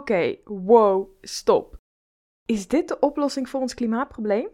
Oké, 0.00 0.36
wow, 0.44 1.08
stop. 1.20 1.78
Is 2.46 2.68
dit 2.68 2.88
de 2.88 2.98
oplossing 2.98 3.48
voor 3.48 3.60
ons 3.60 3.74
klimaatprobleem? 3.74 4.52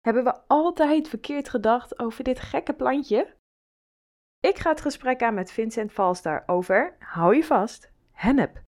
Hebben 0.00 0.24
we 0.24 0.46
altijd 0.46 1.08
verkeerd 1.08 1.48
gedacht 1.48 1.98
over 1.98 2.24
dit 2.24 2.40
gekke 2.40 2.74
plantje? 2.74 3.36
Ik 4.40 4.56
ga 4.56 4.70
het 4.70 4.80
gesprek 4.80 5.22
aan 5.22 5.34
met 5.34 5.50
Vincent 5.50 5.92
Valstar 5.92 6.42
over, 6.46 6.96
hou 6.98 7.36
je 7.36 7.44
vast, 7.44 7.92
hennep. 8.12 8.62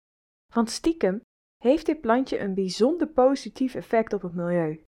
Want 0.54 0.70
stiekem 0.70 1.20
heeft 1.62 1.86
dit 1.86 2.00
plantje 2.00 2.38
een 2.38 2.54
bijzonder 2.54 3.08
positief 3.08 3.74
effect 3.74 4.12
op 4.12 4.22
het 4.22 4.34
milieu. 4.34 4.84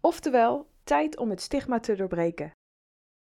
Oftewel, 0.00 0.70
tijd 0.84 1.16
om 1.16 1.30
het 1.30 1.40
stigma 1.40 1.80
te 1.80 1.96
doorbreken. 1.96 2.50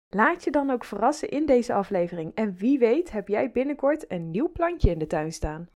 Laat 0.07 0.43
je 0.43 0.51
dan 0.51 0.69
ook 0.69 0.83
verrassen 0.83 1.29
in 1.29 1.45
deze 1.45 1.73
aflevering 1.73 2.35
en 2.35 2.55
wie 2.55 2.79
weet 2.79 3.11
heb 3.11 3.27
jij 3.27 3.51
binnenkort 3.51 4.11
een 4.11 4.31
nieuw 4.31 4.51
plantje 4.51 4.89
in 4.89 4.99
de 4.99 5.07
tuin 5.07 5.31
staan. 5.31 5.69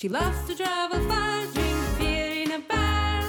She 0.00 0.08
loves 0.08 0.46
to 0.46 0.54
travel 0.54 1.00
far, 1.08 1.44
drink 1.46 1.98
beer 1.98 2.44
in 2.44 2.52
a 2.52 2.60
bar, 2.60 3.20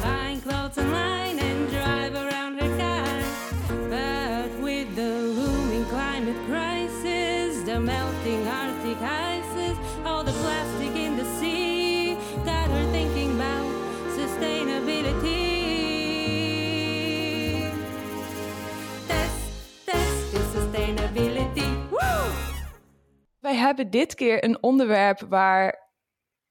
buying 0.00 0.40
clothes 0.40 0.78
online 0.78 1.36
and 1.40 1.68
drive 1.68 2.14
around 2.14 2.60
her 2.60 2.78
car. 2.78 3.22
But 3.90 4.62
with 4.62 4.94
the 4.94 5.18
looming 5.18 5.84
climate 5.86 6.36
crisis, 6.46 7.64
the 7.64 7.80
melting 7.80 8.46
Arctic 8.46 9.02
ices, 9.02 9.76
all 10.04 10.22
the 10.22 10.30
plastic 10.30 10.94
in 10.94 11.16
the 11.16 11.24
sea, 11.40 12.16
got 12.44 12.70
her 12.70 12.92
thinking 12.92 13.34
about 13.34 13.66
sustainability. 14.14 15.42
Test, 19.08 19.86
test 19.86 20.54
sustainability. 20.54 21.66
Woo! 21.90 22.30
Wij 23.40 23.56
hebben 23.56 23.90
dit 23.90 24.14
keer 24.14 24.44
een 24.44 24.62
onderwerp 24.62 25.20
waar 25.28 25.81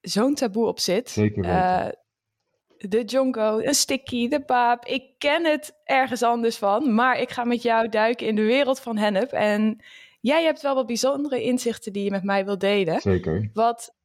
zo'n 0.01 0.35
taboe 0.35 0.67
op 0.67 0.79
zit. 0.79 1.09
Zeker 1.09 1.41
weten. 1.41 1.57
Eh, 1.57 1.89
de 2.77 3.03
jongo, 3.03 3.59
een 3.59 3.73
sticky, 3.73 4.27
de 4.27 4.41
paap. 4.41 4.85
Ik 4.85 5.03
ken 5.17 5.45
het 5.45 5.73
ergens 5.83 6.23
anders 6.23 6.57
van, 6.57 6.93
maar 6.93 7.19
ik 7.19 7.29
ga 7.29 7.43
met 7.43 7.61
jou 7.61 7.89
duiken 7.89 8.27
in 8.27 8.35
de 8.35 8.45
wereld 8.45 8.79
van 8.79 8.97
hennep. 8.97 9.31
En 9.31 9.83
jij 10.21 10.43
hebt 10.43 10.61
wel 10.61 10.75
wat 10.75 10.85
bijzondere 10.85 11.43
inzichten 11.43 11.93
die 11.93 12.03
je 12.03 12.11
met 12.11 12.23
mij 12.23 12.45
wilt 12.45 12.59
delen. 12.59 13.01
Zeker. 13.01 13.49
Wat 13.53 13.95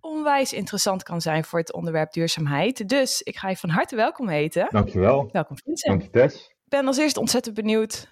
onwijs 0.00 0.52
interessant 0.52 1.02
kan 1.02 1.20
zijn 1.20 1.44
voor 1.44 1.58
het 1.58 1.72
onderwerp 1.72 2.12
duurzaamheid. 2.12 2.88
Dus 2.88 3.22
ik 3.22 3.36
ga 3.36 3.48
je 3.48 3.56
van 3.56 3.70
harte 3.70 3.96
welkom 3.96 4.28
heten. 4.28 4.66
Dankjewel. 4.70 5.28
Welkom 5.32 5.56
Vincent. 5.64 6.00
Dank 6.00 6.02
je 6.02 6.18
Tess. 6.20 6.48
Ik 6.48 6.72
ben 6.72 6.86
als 6.86 6.96
eerst 6.96 7.16
ontzettend 7.16 7.54
benieuwd 7.54 8.08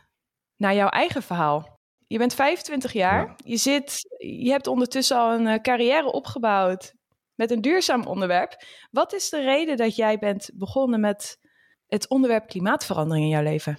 naar 0.56 0.74
jouw 0.74 0.88
eigen 0.88 1.22
verhaal. 1.22 1.78
Je 2.06 2.18
bent 2.18 2.34
25 2.34 2.92
jaar. 2.92 3.26
Ja. 3.26 3.34
Je, 3.44 3.56
zit, 3.56 4.16
je 4.18 4.50
hebt 4.50 4.66
ondertussen 4.66 5.16
al 5.16 5.32
een 5.32 5.46
eh, 5.46 5.60
carrière 5.60 6.12
opgebouwd 6.12 6.94
met 7.34 7.50
een 7.50 7.60
duurzaam 7.60 8.06
onderwerp. 8.06 8.56
Wat 8.90 9.12
is 9.12 9.28
de 9.28 9.42
reden 9.42 9.76
dat 9.76 9.96
jij 9.96 10.18
bent 10.18 10.50
begonnen 10.54 11.00
met 11.00 11.40
het 11.86 12.08
onderwerp 12.08 12.46
klimaatverandering 12.46 13.24
in 13.24 13.30
jouw 13.30 13.42
leven? 13.42 13.78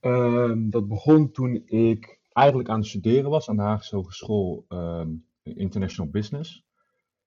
Ehm, 0.00 0.70
dat 0.70 0.88
begon 0.88 1.30
toen 1.30 1.62
ik 1.64 2.18
eigenlijk 2.32 2.68
aan 2.68 2.78
het 2.78 2.88
studeren 2.88 3.30
was 3.30 3.48
aan 3.48 3.56
de 3.56 3.62
Haagse 3.62 3.96
Hogeschool 3.96 4.64
ehm, 4.68 5.10
International 5.42 6.10
Business. 6.10 6.64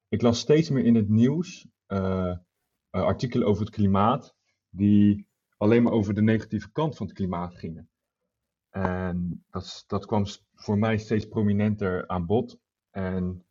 Ik 0.07 0.21
las 0.21 0.39
steeds 0.39 0.69
meer 0.69 0.85
in 0.85 0.95
het 0.95 1.09
nieuws 1.09 1.67
eh, 1.85 2.29
eh, 2.29 2.37
artikelen 2.89 3.47
over 3.47 3.65
het 3.65 3.73
klimaat 3.73 4.35
die 4.69 5.27
alleen 5.57 5.83
maar 5.83 5.93
over 5.93 6.13
de 6.13 6.21
negatieve 6.21 6.71
kant 6.71 6.97
van 6.97 7.05
het 7.05 7.15
klimaat 7.15 7.55
gingen. 7.55 7.89
En 8.69 9.45
dat, 9.49 9.83
dat 9.87 10.05
kwam 10.05 10.25
voor 10.53 10.77
mij 10.77 10.97
steeds 10.97 11.25
prominenter 11.25 12.07
aan 12.07 12.25
bod. 12.25 12.59
En 12.89 13.45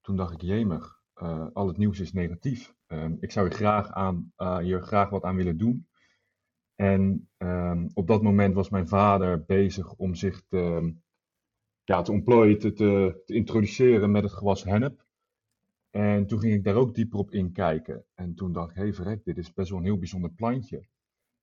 toen 0.00 0.16
dacht 0.16 0.32
ik, 0.32 0.42
jemig, 0.42 0.95
eh, 1.16 1.46
al 1.52 1.66
het 1.66 1.76
nieuws 1.76 2.00
is 2.00 2.12
negatief. 2.12 2.74
Ehm, 2.86 3.14
ik 3.20 3.30
zou 3.30 3.48
hier 3.48 3.56
graag, 3.56 3.92
aan, 3.92 4.32
eh, 4.36 4.82
graag 4.82 5.10
wat 5.10 5.22
aan 5.22 5.36
willen 5.36 5.56
doen. 5.56 5.86
En 6.74 7.28
ehm, 7.36 7.88
op 7.94 8.06
dat 8.06 8.22
moment 8.22 8.54
was 8.54 8.68
mijn 8.68 8.88
vader 8.88 9.44
bezig 9.44 9.94
om 9.94 10.14
zich 10.14 10.42
te, 10.48 10.94
ja, 11.84 12.02
te 12.02 12.12
ontplooien, 12.12 12.58
te, 12.58 12.72
te, 12.72 13.22
introduceren 13.26 14.10
met 14.10 14.22
het 14.22 14.32
gewas 14.32 14.64
hennep. 14.64 15.04
En 15.90 16.26
toen 16.26 16.40
ging 16.40 16.54
ik 16.54 16.64
daar 16.64 16.74
ook 16.74 16.94
dieper 16.94 17.18
op 17.18 17.30
inkijken. 17.30 18.04
En 18.14 18.34
toen 18.34 18.52
dacht 18.52 18.70
ik, 18.70 18.76
hé 18.76 18.92
verrek, 18.92 19.24
dit 19.24 19.38
is 19.38 19.52
best 19.52 19.70
wel 19.70 19.78
een 19.78 19.84
heel 19.84 19.98
bijzonder 19.98 20.30
plantje. 20.30 20.86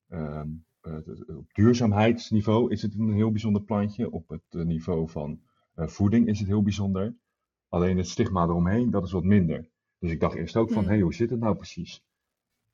Ehm, 0.07 0.49
eh, 0.81 1.37
op 1.37 1.53
duurzaamheidsniveau 1.53 2.71
is 2.71 2.81
het 2.81 2.93
een 2.93 3.13
heel 3.13 3.31
bijzonder 3.31 3.63
plantje. 3.63 4.11
Op 4.11 4.29
het 4.29 4.45
eh, 4.49 4.61
niveau 4.61 5.09
van 5.09 5.41
voeding 5.75 6.27
is 6.27 6.39
het 6.39 6.47
heel 6.47 6.63
bijzonder. 6.63 7.15
Alleen 7.73 7.97
het 7.97 8.07
stigma 8.07 8.43
eromheen, 8.43 8.89
dat 8.89 9.03
is 9.03 9.11
wat 9.11 9.23
minder. 9.23 9.69
Dus 9.99 10.11
ik 10.11 10.19
dacht 10.19 10.35
eerst 10.35 10.55
ook 10.55 10.71
van, 10.71 10.83
hé, 10.83 10.93
Hmm. 10.93 11.01
hoe 11.01 11.13
zit 11.13 11.29
het 11.29 11.39
nou 11.39 11.55
precies? 11.55 12.03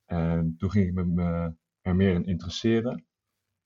En 0.04 0.54
toen 0.58 0.70
ging 0.70 0.86
ik 0.86 0.94
me, 0.94 1.54
er 1.80 1.96
meer 1.96 2.14
in 2.14 2.24
interesseren. 2.24 3.06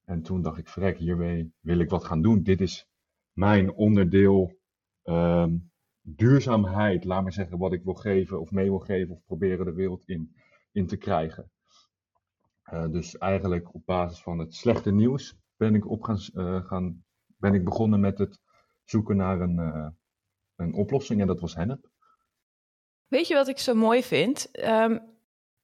En 0.05 0.23
toen 0.23 0.43
dacht 0.43 0.59
ik, 0.59 0.69
verrek, 0.69 0.99
hiermee 0.99 1.53
wil 1.61 1.78
ik 1.78 1.91
wat 1.91 2.05
gaan 2.05 2.23
doen. 2.23 2.43
Dit 2.43 2.61
is 2.61 2.89
mijn 3.33 3.73
onderdeel 3.73 4.59
ehm, 5.03 5.56
duurzaamheid, 6.00 7.05
laat 7.05 7.23
maar 7.23 7.33
zeggen, 7.33 7.59
wat 7.59 7.73
ik 7.73 7.84
wil 7.84 7.94
geven 7.94 8.41
of 8.41 8.50
mee 8.50 8.69
wil 8.69 8.78
geven 8.78 9.15
of 9.15 9.25
proberen 9.25 9.65
de 9.65 9.73
wereld 9.73 10.09
in, 10.09 10.34
in 10.73 10.87
te 10.87 10.97
krijgen. 10.97 11.50
Eh, 12.62 12.91
dus 12.91 13.19
eigenlijk 13.19 13.75
op 13.75 13.83
basis 13.84 14.23
van 14.23 14.39
het 14.39 14.55
slechte 14.55 14.93
nieuws 14.93 15.37
ben 15.56 15.75
ik, 15.75 15.91
op 15.91 16.03
gaan, 16.03 16.19
eh, 16.34 16.65
gaan, 16.65 17.05
ben 17.37 17.55
ik 17.55 17.65
begonnen 17.65 18.00
met 18.00 18.19
het 18.19 18.41
zoeken 18.84 19.17
naar 19.17 19.41
een, 19.41 19.59
eh, 19.59 19.89
een 20.56 20.75
oplossing 20.75 21.20
en 21.20 21.26
dat 21.26 21.41
was 21.41 21.54
hennep. 21.54 21.91
Weet 23.09 23.28
je 23.28 23.34
wat 23.34 23.48
ik 23.48 23.59
zo 23.59 23.75
mooi 23.75 24.03
vind? 24.03 24.50
Ehm, 24.53 24.98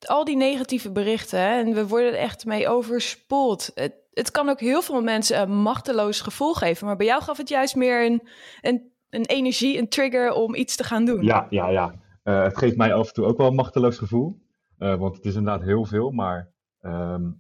al 0.07 0.25
die 0.25 0.37
negatieve 0.37 0.93
berichten 0.93 1.41
hè, 1.41 1.61
en 1.61 1.75
we 1.75 1.87
worden 1.87 2.13
er 2.13 2.19
echt 2.19 2.45
mee 2.45 2.69
overspoeld. 2.69 3.71
Het, 3.75 3.95
het 4.13 4.31
kan 4.31 4.49
ook 4.49 4.61
heel 4.61 4.83
veel 4.83 5.03
mensen 5.03 5.41
een 5.41 5.63
machteloos 5.63 6.21
gevoel 6.21 6.55
geven, 6.55 6.87
maar 6.87 6.97
bij 6.97 7.07
jou 7.07 7.23
gaf 7.23 7.37
het 7.37 7.49
juist 7.49 7.75
meer 7.75 8.07
een, 8.07 8.29
een, 8.61 8.93
een 9.11 9.25
energie, 9.25 9.79
een 9.79 9.89
trigger 9.89 10.33
om 10.33 10.55
iets 10.55 10.77
te 10.77 10.85
gaan 10.85 11.05
doen. 11.05 11.25
Ja, 11.25 11.47
ja, 11.51 11.69
ja. 11.69 11.95
Eh, 12.23 12.43
het 12.43 12.59
geeft 12.59 12.77
mij 12.77 12.95
af 12.95 13.09
en 13.09 13.15
toe 13.15 13.25
ook 13.25 13.39
wel 13.39 13.47
een 13.47 13.55
machteloos 13.55 13.99
gevoel. 13.99 14.41
Eh, 14.79 14.95
want 14.95 15.17
het 15.17 15.25
is 15.25 15.35
inderdaad 15.35 15.63
heel 15.63 15.85
veel. 15.85 16.11
Maar 16.11 16.53
ehm, 16.81 17.31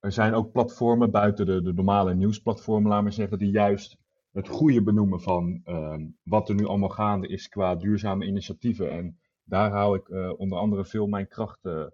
er 0.00 0.12
zijn 0.12 0.34
ook 0.34 0.52
platformen 0.52 1.10
buiten 1.10 1.46
de, 1.46 1.62
de 1.62 1.72
normale 1.72 2.14
nieuwsplatformen, 2.14 2.90
laat 2.90 3.02
maar 3.02 3.12
zeggen, 3.12 3.38
die 3.38 3.50
juist 3.50 3.96
het 4.38 4.48
goede 4.48 4.82
benoemen 4.82 5.20
van 5.20 5.60
ehm, 5.64 6.06
wat 6.22 6.48
er 6.48 6.54
nu 6.54 6.66
allemaal 6.66 6.88
gaande 6.88 7.28
is 7.28 7.48
qua 7.48 7.74
duurzame 7.74 8.26
initiatieven. 8.26 8.90
En 8.90 9.18
daar 9.44 9.70
hou 9.70 9.96
ik 9.98 10.08
eh, 10.08 10.32
onder 10.38 10.58
andere 10.58 10.84
veel 10.84 11.06
mijn 11.06 11.28
kracht 11.28 11.64
eh, 11.64 11.84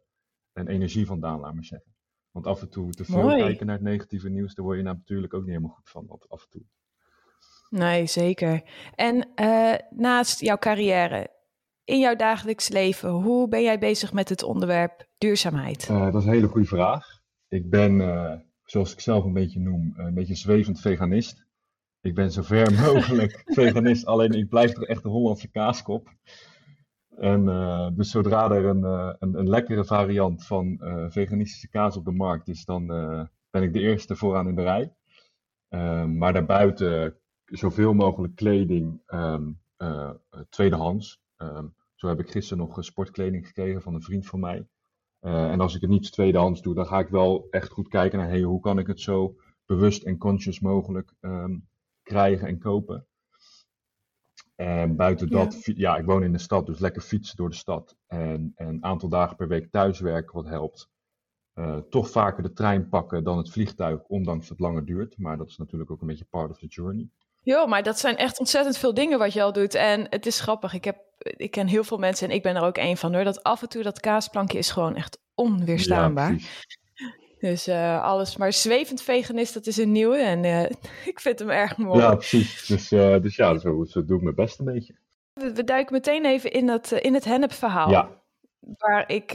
en 0.53 0.69
energie 0.69 1.06
vandaan, 1.06 1.41
laat 1.41 1.55
maar 1.55 1.65
zeggen. 1.65 1.93
Want 2.31 2.47
af 2.47 2.60
en 2.62 2.71
toe 2.71 2.91
te 2.91 3.05
veel 3.05 3.22
Mooi. 3.22 3.37
kijken 3.43 3.66
naar 3.66 3.75
het 3.75 3.84
negatieve 3.84 4.28
nieuws, 4.28 4.55
daar 4.55 4.65
word 4.65 4.77
je 4.77 4.82
natuurlijk 4.82 5.34
ook 5.34 5.41
niet 5.41 5.50
helemaal 5.50 5.75
goed 5.77 5.91
van. 5.91 6.06
af- 6.09 6.28
Af 6.28 6.43
en 6.43 6.49
toe. 6.50 6.62
Nee, 7.71 8.06
zeker. 8.06 8.62
En 8.94 9.28
eh, 9.34 9.75
naast 9.91 10.41
jouw 10.41 10.56
carrière, 10.59 11.28
in 11.84 11.99
jouw 11.99 12.16
dagelijks 12.16 12.69
leven, 12.69 13.11
hoe 13.11 13.49
ben 13.49 13.62
jij 13.62 13.78
bezig 13.78 14.12
met 14.12 14.28
het 14.28 14.43
onderwerp 14.43 15.09
duurzaamheid? 15.19 15.88
Eh, 15.88 16.05
dat 16.12 16.21
is 16.21 16.26
een 16.26 16.32
hele 16.32 16.49
goede 16.49 16.66
vraag. 16.66 17.06
Ik 17.49 17.71
ben, 17.71 17.99
zoals 18.65 18.93
ik 18.93 19.00
zelf 19.00 19.25
een 19.25 19.32
beetje 19.32 19.61
noem, 19.61 19.93
een 19.97 20.15
beetje 20.15 20.34
zwevend 20.34 20.81
veganist. 20.81 21.44
Ik 22.05 22.15
ben 22.15 22.33
zo 22.33 22.43
ver 22.43 22.73
mogelijk 22.93 23.43
veganist, 23.45 24.07
alleen 24.07 24.33
ik 24.33 24.49
blijf 24.49 24.73
toch 24.73 24.85
echt 24.85 25.05
een 25.05 25.11
Hollandse 25.11 25.51
kaaskop. 25.51 26.09
En 27.17 27.49
eh, 27.49 27.89
dus 27.93 28.11
zodra 28.11 28.51
er 28.51 28.65
een, 28.65 28.85
eh, 28.85 29.13
een, 29.19 29.39
een 29.39 29.49
lekkere 29.49 29.85
variant 29.85 30.47
van 30.47 30.81
eh, 30.81 31.05
veganistische 31.09 31.69
kaas 31.69 31.97
op 31.97 32.05
de 32.05 32.13
markt 32.13 32.49
is, 32.49 32.65
dan 32.65 32.87
ben 33.51 33.63
ik 33.63 33.73
de 33.73 33.81
eerste 33.81 34.17
vooraan 34.17 34.49
in 34.49 34.55
de 34.55 34.63
rij. 34.63 34.93
Ehm, 35.69 36.19
maar 36.19 36.33
daarbuiten 36.33 37.17
zoveel 37.45 37.95
mogelijk 37.95 38.35
kleding, 38.35 39.01
ehm, 39.07 39.51
eh, 39.77 40.11
tweedehands. 40.49 41.21
Ehm, 41.37 41.67
zo 41.95 42.09
heb 42.09 42.21
ik 42.21 42.31
gisteren 42.31 42.67
nog 42.67 42.85
sportkleding 42.85 43.47
gekregen 43.47 43.83
van 43.83 43.95
een 43.95 44.03
vriend 44.03 44.27
van 44.27 44.41
mij. 44.41 44.67
En 45.21 45.61
als 45.61 45.75
ik 45.75 45.81
het 45.81 45.91
niet 45.91 46.12
tweedehands 46.12 46.62
doe, 46.62 46.75
dan 46.75 46.87
ga 46.87 46.99
ik 46.99 47.09
wel 47.09 47.47
echt 47.50 47.71
goed 47.71 47.89
kijken 47.89 48.19
naar 48.19 48.29
hey, 48.29 48.43
hoe 48.43 48.61
kan 48.61 48.79
ik 48.79 48.87
het 48.87 49.00
zo 49.00 49.37
bewust 49.67 50.03
en 50.03 50.19
conscious 50.19 50.61
mogelijk 50.61 51.15
ehm, 51.21 51.57
krijgen 52.05 52.49
en 52.49 52.59
kopen. 52.59 53.06
En 54.55 54.97
buiten 54.97 55.29
dat, 55.29 55.56
ja, 55.65 55.97
ik 55.97 56.05
woon 56.05 56.23
in 56.23 56.33
de 56.33 56.39
stad, 56.39 56.67
dus 56.67 56.79
lekker 56.79 57.03
fietsen 57.03 57.37
door 57.37 57.51
de 57.51 57.56
stad. 57.56 57.97
En, 58.06 58.53
en 58.55 58.69
een 58.69 58.85
aantal 58.85 59.09
dagen 59.09 59.37
per 59.37 59.49
week 59.49 59.71
thuiswerken, 59.71 60.35
wat 60.35 60.47
helpt. 60.47 60.89
Eh, 61.55 61.79
toch 61.79 62.11
vaker 62.11 62.43
de 62.43 62.53
trein 62.53 62.89
pakken 62.89 63.25
dan 63.25 63.39
het 63.39 63.51
vliegtuig, 63.51 64.03
ondanks 64.03 64.49
dat 64.49 64.59
het 64.59 64.67
langer 64.67 64.85
duurt. 64.85 65.19
Maar 65.19 65.37
dat 65.37 65.49
is 65.49 65.56
natuurlijk 65.56 65.91
ook 65.91 66.01
een 66.01 66.06
beetje 66.06 66.25
part 66.25 66.51
of 66.51 66.59
the 66.59 66.67
journey. 66.67 67.09
Jo, 67.41 67.67
maar 67.67 67.83
dat 67.83 67.99
zijn 67.99 68.17
echt 68.17 68.39
ontzettend 68.39 68.77
veel 68.77 68.95
dingen 68.95 69.19
wat 69.19 69.33
je 69.33 69.43
al 69.43 69.53
doet. 69.53 69.75
En 69.75 70.07
het 70.11 70.27
is 70.27 70.41
grappig. 70.41 70.73
Ik, 70.73 70.85
heb, 70.85 70.97
ik 71.19 71.50
ken 71.50 71.67
heel 71.67 71.85
veel 71.85 71.99
mensen 71.99 72.29
en 72.29 72.35
ik 72.35 72.43
ben 72.43 72.57
er 72.57 72.62
ook 72.62 72.77
één 72.77 72.97
van 72.97 73.15
hoor. 73.15 73.25
Dat 73.25 73.43
af 73.43 73.62
en 73.62 73.69
toe 73.69 73.83
dat 73.83 74.00
kaasplankje 74.00 74.59
is 74.59 74.71
gewoon 74.71 74.97
echt 74.97 75.19
onweerstaanbaar. 75.35 76.33
Ja. 76.33 76.47
Dus 77.44 77.67
eh, 77.67 78.02
alles. 78.02 78.37
Maar 78.37 78.52
zwevend 78.52 79.02
veganist, 79.02 79.55
dat 79.55 79.67
is 79.67 79.76
een 79.76 79.93
nieuwe. 79.93 80.17
En 80.17 80.44
eh, 80.44 80.62
ik 81.12 81.20
vind 81.20 81.38
hem 81.38 81.50
erg 81.50 81.76
mooi. 81.76 82.00
Ja, 82.00 82.14
precies. 82.14 82.67
Dus, 82.67 82.93
eh, 82.93 83.20
dus 83.20 83.37
ja, 83.37 83.58
zo, 83.58 83.85
zo 83.85 84.05
doe 84.05 84.17
ik 84.17 84.23
mijn 84.23 84.35
best 84.35 84.58
een 84.58 84.64
beetje. 84.64 84.94
We, 85.32 85.52
we 85.52 85.64
duiken 85.64 85.94
meteen 85.94 86.25
even 86.25 86.52
in, 86.52 86.67
dat, 86.67 86.93
in 86.93 87.14
het 87.14 87.25
hennep 87.25 87.52
verhaal. 87.52 87.91
Ja, 87.91 88.23
waar 88.79 89.11
ik, 89.11 89.31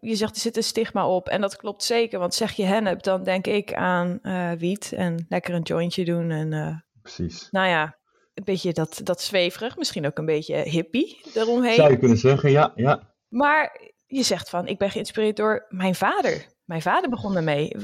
je 0.00 0.14
zegt 0.14 0.34
er 0.34 0.40
zit 0.40 0.56
een 0.56 0.62
stigma 0.62 1.08
op 1.08 1.28
en 1.28 1.40
dat 1.40 1.56
klopt 1.56 1.82
zeker, 1.82 2.18
want 2.18 2.34
zeg 2.34 2.52
je 2.52 2.64
hennep, 2.64 3.02
dan 3.02 3.22
denk 3.24 3.46
ik 3.46 3.74
aan 3.74 4.20
wiet 4.58 4.92
en 4.92 5.26
lekker 5.28 5.54
een 5.54 5.62
jointje 5.62 6.04
doen 6.04 6.30
en 6.30 6.84
Precies. 7.02 7.48
nou 7.50 7.68
ja, 7.68 7.98
een 8.34 8.44
beetje 8.44 8.72
dat, 8.72 9.00
dat 9.02 9.20
zweverig, 9.20 9.76
misschien 9.76 10.06
ook 10.06 10.18
een 10.18 10.26
beetje 10.26 10.56
hippie 10.56 11.20
eromheen. 11.34 11.74
Zou 11.74 11.90
je 11.90 11.98
kunnen 11.98 12.18
zeggen, 12.18 12.50
ja, 12.50 12.72
ja. 12.74 13.14
Maar 13.28 13.80
je 14.06 14.22
zegt 14.22 14.50
van, 14.50 14.66
ik 14.66 14.78
ben 14.78 14.90
geïnspireerd 14.90 15.36
door 15.36 15.66
mijn 15.68 15.94
vader. 15.94 16.46
Mijn 16.66 16.82
vader 16.82 17.10
begon 17.10 17.36
ermee. 17.36 17.76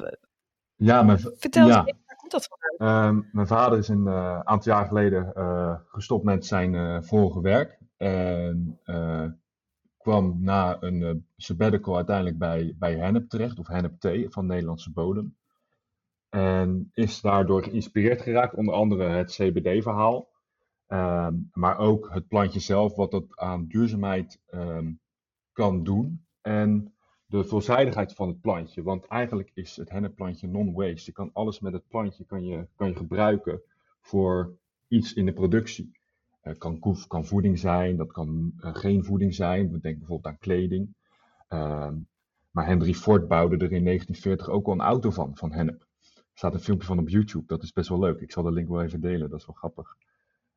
Ja, 0.75 1.03
mijn, 1.03 1.19
Vertel 1.19 1.67
ja. 1.67 1.85
eens, 1.87 1.99
waar 2.07 2.17
komt 2.17 2.31
dat 2.31 2.49
vandaan? 2.49 3.07
Ehm, 3.07 3.23
mijn 3.33 3.47
vader 3.47 3.79
is 3.79 3.89
een 3.89 4.07
eh, 4.07 4.41
aantal 4.41 4.73
jaar 4.73 4.87
geleden 4.87 5.35
eh, 5.35 5.75
gestopt 5.87 6.25
met 6.25 6.47
zijn 6.47 6.75
eh, 6.75 7.03
vorige 7.03 7.41
werk. 7.41 7.79
En 7.97 8.81
kwam 9.97 10.37
na 10.41 10.77
een 10.81 11.27
sabbatical 11.37 11.97
uiteindelijk 11.97 12.39
bij, 12.39 12.75
bij 12.79 12.97
Hennep 12.97 13.29
terecht, 13.29 13.59
of 13.59 13.67
Hennep 13.67 14.01
Thee 14.01 14.31
van 14.31 14.47
Nederlandse 14.47 14.93
bodem. 14.93 15.37
En 16.29 16.91
is 16.95 17.21
daardoor 17.21 17.63
geïnspireerd 17.63 18.23
geraakt, 18.23 18.55
onder 18.55 18.75
andere 18.75 19.05
het 19.05 19.31
CBD-verhaal. 19.31 20.29
Ehm, 20.87 21.35
maar 21.53 21.79
ook 21.79 22.09
het 22.13 22.29
plantje 22.29 22.61
zelf, 22.61 22.97
wat 22.97 23.11
dat 23.11 23.25
aan 23.35 23.67
duurzaamheid 23.67 24.41
ehm, 24.47 24.93
kan 25.53 25.85
doen. 25.85 26.27
En 26.41 26.95
de 27.33 27.45
veelzijdigheid 27.45 28.13
van 28.13 28.29
het 28.29 28.41
plantje. 28.41 28.83
Want 28.83 29.07
eigenlijk 29.07 29.51
is 29.55 29.77
het 29.77 29.91
hennepplantje 29.91 30.49
non-waste. 30.49 31.03
Je 31.05 31.13
kan 31.13 31.31
alles 31.33 31.61
met 31.61 31.73
het 31.73 31.89
plantje 31.89 32.25
kan 32.25 32.45
je, 32.45 32.67
kan 32.77 32.89
je 32.89 32.97
gebruiken 32.97 33.63
voor 34.01 34.57
iets 34.89 35.13
in 35.13 35.27
de 35.27 35.33
productie. 35.33 35.93
Het 36.41 36.59
kan, 36.59 36.97
kan 37.09 37.25
voeding 37.25 37.59
zijn, 37.59 37.97
dat 37.97 38.13
kan 38.13 38.53
eh, 38.61 38.75
geen 38.75 39.05
voeding 39.05 39.35
zijn. 39.35 39.71
We 39.71 39.81
denken 39.81 39.99
bijvoorbeeld 39.99 40.35
aan 40.35 40.41
kleding. 40.41 40.95
Ehm, 41.49 41.95
maar 42.51 42.67
Henry 42.67 42.95
Ford 42.95 43.29
bouwde 43.29 43.57
er 43.57 43.73
in 43.73 43.85
1940 43.85 44.49
ook 44.49 44.67
al 44.67 44.73
een 44.73 44.81
auto 44.81 45.11
van, 45.11 45.37
van 45.37 45.53
hennep. 45.53 45.81
Er 45.81 46.39
staat 46.39 46.55
een 46.55 46.61
filmpje 46.61 46.87
van 46.87 46.99
op 46.99 47.09
YouTube, 47.09 47.47
dat 47.47 47.63
is 47.63 47.73
best 47.73 47.89
wel 47.89 47.99
leuk. 47.99 48.21
Ik 48.21 48.33
zal 48.33 48.43
de 48.43 48.53
link 48.53 48.69
wel 48.69 48.83
even 48.83 49.01
delen, 49.01 49.31
dat 49.31 49.41
is 49.41 49.47
wel 49.47 49.57
grappig. 49.57 49.97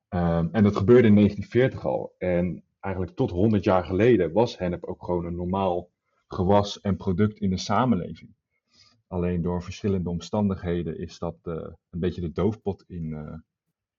Ehm, 0.07 0.47
en 0.51 0.63
dat 0.63 0.75
gebeurde 0.75 1.07
in 1.07 1.13
1940 1.13 1.85
al. 1.85 2.15
En 2.17 2.63
eigenlijk 2.79 3.15
tot 3.15 3.31
100 3.31 3.63
jaar 3.63 3.83
geleden 3.83 4.31
was 4.31 4.57
hennep 4.57 4.83
ook 4.83 5.03
gewoon 5.03 5.25
een 5.25 5.35
normaal 5.35 5.89
gewas 6.27 6.81
en 6.81 6.95
product 6.95 7.39
in 7.39 7.49
de 7.49 7.57
samenleving. 7.57 8.33
Alleen 9.07 9.41
door 9.41 9.63
verschillende 9.63 10.09
omstandigheden 10.09 10.99
is 10.99 11.19
dat 11.19 11.35
eh, 11.43 11.53
een 11.89 11.99
beetje 11.99 12.21
de 12.21 12.31
doofpot 12.31 12.83
in, 12.87 13.43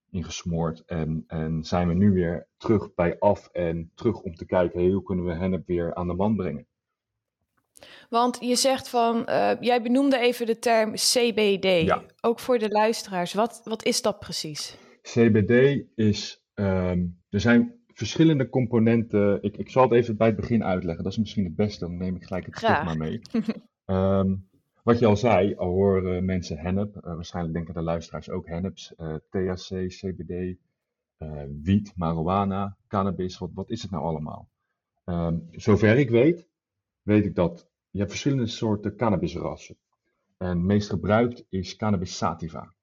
ingesmoord. 0.09 0.85
En, 0.85 1.23
en 1.27 1.63
zijn 1.63 1.87
we 1.87 1.93
nu 1.93 2.11
weer 2.11 2.47
terug 2.57 2.93
bij 2.93 3.19
af 3.19 3.47
en 3.47 3.91
terug 3.95 4.21
om 4.21 4.35
te 4.35 4.45
kijken, 4.45 4.79
hey, 4.79 4.91
hoe 4.91 5.03
kunnen 5.03 5.25
we 5.25 5.33
hennep 5.33 5.67
weer 5.67 5.95
aan 5.95 6.07
de 6.07 6.13
man 6.13 6.35
brengen. 6.35 6.67
Want 8.09 8.37
je 8.39 8.55
zegt 8.55 8.89
van, 8.89 9.25
eh, 9.25 9.51
jij 9.59 9.81
benoemde 9.81 10.17
even 10.17 10.45
de 10.45 10.59
term 10.59 10.93
CBD. 10.93 11.85
Ja. 11.85 12.03
Ook 12.21 12.39
voor 12.39 12.57
de 12.59 12.69
luisteraars. 12.69 13.33
Wat, 13.33 13.61
wat 13.63 13.83
is 13.83 14.01
dat 14.01 14.19
precies? 14.19 14.77
CBD 15.01 15.83
is, 15.95 16.43
ehm, 16.53 17.05
er 17.29 17.39
zijn 17.39 17.76
verschillende 17.97 18.49
componenten. 18.49 19.43
Ik, 19.43 19.57
ik 19.57 19.69
zal 19.69 19.83
het 19.83 19.91
even 19.91 20.17
bij 20.17 20.27
het 20.27 20.35
begin 20.35 20.63
uitleggen. 20.63 21.03
Dat 21.03 21.11
is 21.13 21.19
misschien 21.19 21.43
het 21.45 21.55
beste, 21.55 21.85
dan 21.85 21.97
neem 21.97 22.15
ik 22.15 22.23
gelijk 22.23 22.45
het 22.45 22.55
Graag. 22.55 22.75
stigma 22.75 23.05
mee. 23.05 23.21
Ehm, 23.85 24.35
wat 24.83 24.99
je 24.99 25.05
al 25.05 25.17
zei, 25.17 25.55
al 25.55 25.69
horen 25.69 26.25
mensen 26.25 26.57
hennep. 26.57 26.95
eh, 26.95 27.13
waarschijnlijk 27.13 27.55
denken 27.55 27.73
de 27.73 27.81
luisteraars 27.81 28.29
ook 28.29 28.47
henneps. 28.47 28.95
eh, 28.95 29.15
THC, 29.29 29.87
CBD, 29.87 30.57
eh, 31.17 31.43
wiet, 31.61 31.93
marijuana, 31.95 32.77
cannabis. 32.87 33.37
Wat, 33.37 33.49
wat 33.53 33.69
is 33.69 33.81
het 33.81 33.91
nou 33.91 34.03
allemaal? 34.03 34.49
Ehm, 35.05 35.37
zover 35.51 35.97
ik 35.97 36.09
weet, 36.09 36.47
weet 37.01 37.25
ik 37.25 37.35
dat 37.35 37.69
je 37.89 37.97
hebt 37.99 38.09
verschillende 38.11 38.47
soorten 38.47 38.95
cannabisrassen. 38.95 39.77
En 40.37 40.65
meest 40.65 40.89
gebruikt 40.89 41.45
is 41.49 41.75
cannabis 41.75 42.17
sativa. 42.17 42.73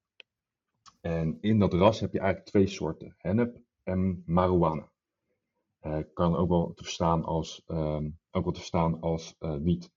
En 1.01 1.39
in 1.41 1.59
dat 1.59 1.73
ras 1.73 2.01
heb 2.01 2.13
je 2.13 2.19
eigenlijk 2.19 2.49
twee 2.49 2.67
soorten, 2.67 3.15
hennep 3.19 3.61
en 3.83 4.23
marijuana. 4.27 4.93
Eh, 5.85 5.99
kan 6.13 6.37
ook 6.37 6.49
wel 6.49 6.73
te 6.75 6.83
verstaan 6.83 7.25
als, 7.25 7.63
ehm, 7.67 8.11
ook 8.31 8.45
wel 8.45 8.53
te 8.53 8.59
verstaan 8.59 9.01
als 9.01 9.37
eh, 9.39 9.57
wiet. 9.57 9.91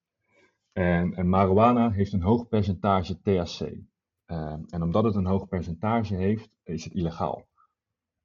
En, 0.71 1.13
en 1.13 1.29
marijuana 1.29 1.91
heeft 1.91 2.13
een 2.13 2.21
hoog 2.21 2.47
percentage 2.47 3.21
THC. 3.21 3.77
Ehm, 4.25 4.63
en 4.69 4.81
omdat 4.81 5.03
het 5.03 5.15
een 5.15 5.25
hoog 5.25 5.47
percentage 5.47 6.15
heeft, 6.15 6.49
is 6.63 6.83
het 6.83 6.93
illegaal. 6.93 7.47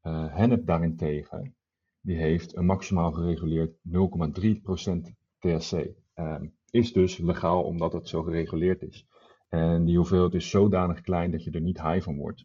Eh 0.01 0.35
hennep 0.35 0.67
daarentegen, 0.67 1.57
die 2.01 2.17
heeft 2.17 2.57
een 2.57 2.67
maximaal 2.67 3.13
gereguleerd 3.13 3.77
0,3% 3.83 5.13
THC. 5.39 5.89
Ehm, 6.15 6.47
is 6.71 6.93
dus 6.93 7.19
legaal 7.19 7.63
omdat 7.63 7.93
het 7.93 8.09
zo 8.09 8.23
gereguleerd 8.23 8.83
is. 8.83 9.07
En 9.49 9.85
die 9.85 9.97
hoeveelheid 9.97 10.35
is 10.35 10.51
zodanig 10.51 11.01
klein 11.01 11.31
dat 11.31 11.45
je 11.45 11.51
er 11.51 11.61
niet 11.61 11.83
high 11.83 12.05
van 12.05 12.17
wordt. 12.17 12.45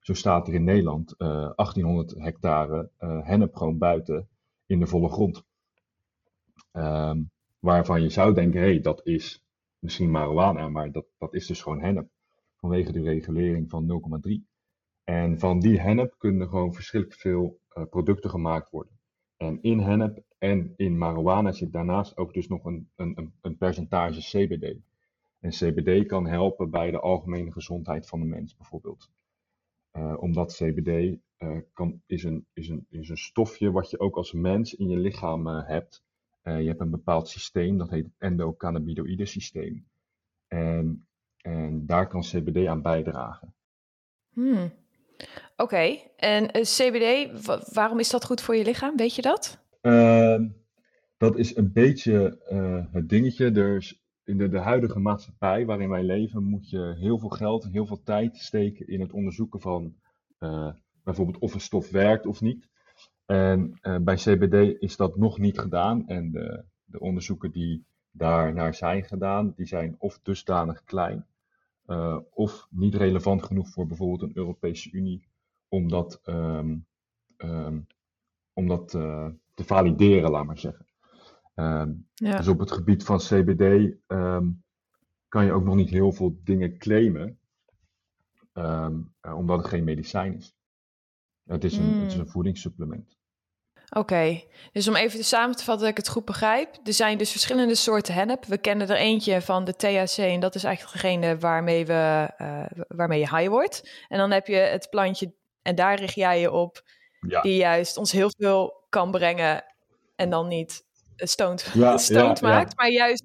Zo 0.00 0.14
staat 0.14 0.48
er 0.48 0.54
in 0.54 0.64
Nederland 0.64 1.14
eh 1.16 1.50
1800 1.56 2.14
hectare 2.18 2.90
eh, 2.96 3.26
hennep 3.26 3.54
gewoon 3.54 3.78
buiten 3.78 4.28
in 4.70 4.78
de 4.78 4.86
volle 4.86 5.08
grond. 5.08 5.44
Ehm, 6.72 7.22
waarvan 7.58 8.02
je 8.02 8.08
zou 8.08 8.34
denken, 8.34 8.60
hé, 8.60 8.66
hey, 8.66 8.80
dat 8.80 9.06
is 9.06 9.44
misschien 9.78 10.10
marijuana, 10.10 10.68
maar 10.68 10.92
dat, 10.92 11.06
dat 11.18 11.34
is 11.34 11.46
dus 11.46 11.62
gewoon 11.62 11.80
hennep. 11.80 12.08
Vanwege 12.56 12.92
de 12.92 13.02
regulering 13.02 13.70
van 13.70 13.86
0,3. 14.28 14.48
En 15.04 15.38
van 15.38 15.60
die 15.60 15.80
hennep 15.80 16.14
kunnen 16.18 16.48
gewoon 16.48 16.74
verschrikkelijk 16.74 17.20
veel 17.20 17.60
eh, 17.68 17.84
producten 17.90 18.30
gemaakt 18.30 18.70
worden. 18.70 18.98
En 19.36 19.62
in 19.62 19.78
hennep 19.80 20.22
en 20.38 20.72
in 20.76 20.98
marijuana 20.98 21.52
zit 21.52 21.72
daarnaast 21.72 22.16
ook 22.16 22.34
dus 22.34 22.48
nog 22.48 22.64
een, 22.64 22.90
een, 22.96 23.32
een- 23.40 23.56
percentage 23.56 24.20
CBD. 24.20 24.76
En 25.40 25.50
CBD 25.50 26.06
kan 26.06 26.26
helpen 26.26 26.70
bij 26.70 26.90
de 26.90 27.00
algemene 27.00 27.52
gezondheid 27.52 28.06
van 28.08 28.20
de 28.20 28.26
mens 28.26 28.56
bijvoorbeeld. 28.56 29.10
Eh, 29.90 30.16
omdat 30.20 30.52
CBD 30.54 31.18
kan, 31.72 32.02
is, 32.06 32.24
een, 32.24 32.46
is, 32.52 32.68
een, 32.68 32.86
is 32.90 33.08
een 33.08 33.16
stofje 33.16 33.70
wat 33.70 33.90
je 33.90 33.98
ook 33.98 34.16
als 34.16 34.32
mens 34.32 34.74
in 34.74 34.88
je 34.88 34.96
lichaam 34.96 35.48
eh, 35.48 35.66
hebt. 35.66 36.02
Eh, 36.42 36.60
je 36.60 36.68
hebt 36.68 36.80
een 36.80 36.90
bepaald 36.90 37.28
systeem, 37.28 37.78
dat 37.78 37.90
heet 37.90 38.04
het 38.04 38.14
endocannabinoïde 38.18 39.26
systeem. 39.26 39.86
En, 40.48 41.06
en 41.36 41.86
daar 41.86 42.08
kan 42.08 42.20
CBD 42.20 42.66
aan 42.66 42.82
bijdragen. 42.82 43.54
Hmm. 44.32 44.72
Oké, 45.56 45.98
en 46.16 46.50
eh, 46.50 46.62
CBD, 46.62 47.44
wa- 47.46 47.62
waarom 47.72 47.98
is 47.98 48.10
dat 48.10 48.24
goed 48.24 48.40
voor 48.40 48.56
je 48.56 48.64
lichaam? 48.64 48.96
Weet 48.96 49.14
je 49.14 49.22
dat? 49.22 49.58
Ehm, 49.80 50.48
dat 51.16 51.36
is 51.36 51.56
een 51.56 51.72
beetje 51.72 52.38
eh, 52.48 52.84
het 52.92 53.08
dingetje. 53.08 53.50
Dus 53.50 54.02
in 54.24 54.38
de, 54.38 54.48
de 54.48 54.58
huidige 54.58 54.98
maatschappij 54.98 55.66
waarin 55.66 55.88
wij 55.88 56.02
leven, 56.02 56.42
moet 56.42 56.70
je 56.70 56.94
heel 56.98 57.18
veel 57.18 57.28
geld 57.28 57.64
en 57.64 57.72
heel 57.72 57.86
veel 57.86 58.02
tijd 58.02 58.36
steken 58.36 58.88
in 58.88 59.00
het 59.00 59.12
onderzoeken 59.12 59.60
van 59.60 59.94
eh, 60.38 60.72
bijvoorbeeld 61.04 61.38
of 61.38 61.54
een 61.54 61.60
stof 61.60 61.90
werkt 61.90 62.26
of 62.26 62.40
niet. 62.40 62.68
En 63.30 63.78
eh, 63.80 63.96
bij 63.96 64.14
CBD 64.14 64.80
is 64.82 64.96
dat 64.96 65.16
nog 65.16 65.38
niet 65.38 65.58
gedaan. 65.58 66.08
En 66.08 66.30
de, 66.30 66.64
de 66.84 67.00
onderzoeken 67.00 67.50
die 67.50 67.84
daar 68.10 68.54
naar 68.54 68.74
zijn 68.74 69.04
gedaan, 69.04 69.52
die 69.56 69.66
zijn 69.66 69.96
of 69.98 70.18
dusdanig 70.22 70.84
klein, 70.84 71.26
eh, 71.86 72.18
of 72.30 72.66
niet 72.70 72.94
relevant 72.94 73.42
genoeg 73.42 73.68
voor 73.68 73.86
bijvoorbeeld 73.86 74.22
een 74.22 74.36
Europese 74.36 74.90
Unie 74.90 75.28
om 75.68 75.88
dat, 75.88 76.20
ehm, 76.24 76.76
ehm, 77.36 77.78
om 78.52 78.68
dat 78.68 78.94
eh, 78.94 79.28
te 79.54 79.64
valideren, 79.64 80.30
laat 80.30 80.46
maar 80.46 80.58
zeggen. 80.58 80.86
Ehm, 81.54 81.92
Ja. 82.14 82.36
dus 82.36 82.48
op 82.48 82.58
het 82.58 82.72
gebied 82.72 83.04
van 83.04 83.18
CBD 83.18 83.96
kan 85.28 85.44
je 85.44 85.52
ook 85.52 85.64
nog 85.64 85.74
niet 85.74 85.90
heel 85.90 86.12
veel 86.12 86.40
dingen 86.44 86.78
claimen, 86.78 87.38
omdat 89.34 89.58
het 89.58 89.66
geen 89.66 89.84
medicijn 89.84 90.36
is. 90.36 90.54
Het 91.52 91.64
is 91.64 91.76
een, 91.76 91.98
het 92.00 92.06
is 92.10 92.14
Mm. 92.14 92.20
een 92.20 92.28
voedingssupplement. 92.28 93.18
Oké, 93.96 94.42
dus 94.72 94.88
om 94.88 94.96
even 94.96 95.24
samen 95.24 95.56
te 95.56 95.64
vatten 95.64 95.82
dat 95.82 95.90
ik 95.90 95.96
het 96.04 96.08
goed 96.08 96.24
begrijp. 96.24 96.76
Er 96.84 96.92
zijn 96.92 97.18
dus 97.18 97.30
verschillende 97.30 97.74
soorten 97.74 98.14
hennep. 98.14 98.44
We 98.44 98.58
kennen 98.58 98.88
er 98.88 98.96
eentje 98.96 99.40
van 99.40 99.64
de 99.64 99.72
THC 99.76 100.16
en 100.18 100.40
dat 100.40 100.54
is 100.54 100.64
eigenlijk 100.64 100.94
degene 101.02 101.38
waarmee, 101.38 101.86
we, 101.86 102.28
eh, 102.36 102.64
waarmee 102.88 103.18
je 103.20 103.36
high 103.36 103.48
wordt. 103.48 104.04
En 104.08 104.18
dan 104.18 104.30
heb 104.30 104.46
je 104.46 104.54
het 104.56 104.86
plantje 104.90 105.32
en 105.62 105.74
daar 105.74 105.98
richt 105.98 106.14
jij 106.14 106.40
je 106.40 106.50
op, 106.50 106.82
Ja, 107.28 107.40
die 107.40 107.56
juist 107.56 107.96
ons 107.96 108.12
heel 108.12 108.30
veel 108.38 108.84
kan 108.88 109.10
brengen 109.10 109.64
en 110.16 110.30
dan 110.30 110.48
niet 110.48 110.82
stoned, 111.16 111.70
Ja, 111.74 111.96
stoned 112.08 112.38
ja, 112.40 112.48
maakt, 112.48 112.76
maar 112.76 112.90
juist 112.90 113.24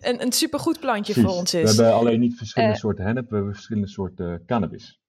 een, 0.00 0.22
een 0.22 0.32
supergoed 0.32 0.80
plantje 0.80 1.12
precies. 1.12 1.30
voor 1.30 1.40
ons 1.40 1.52
We 1.52 1.60
is. 1.60 1.76
hebben 1.76 1.94
alleen 1.94 2.20
niet 2.20 2.36
verschillende 2.36 2.74
Eh. 2.74 2.80
soorten 2.80 3.04
hennep, 3.04 3.28
we 3.28 3.34
hebben 3.34 3.54
verschillende 3.54 3.88
soorten 3.88 4.42
cannabis. 4.46 5.00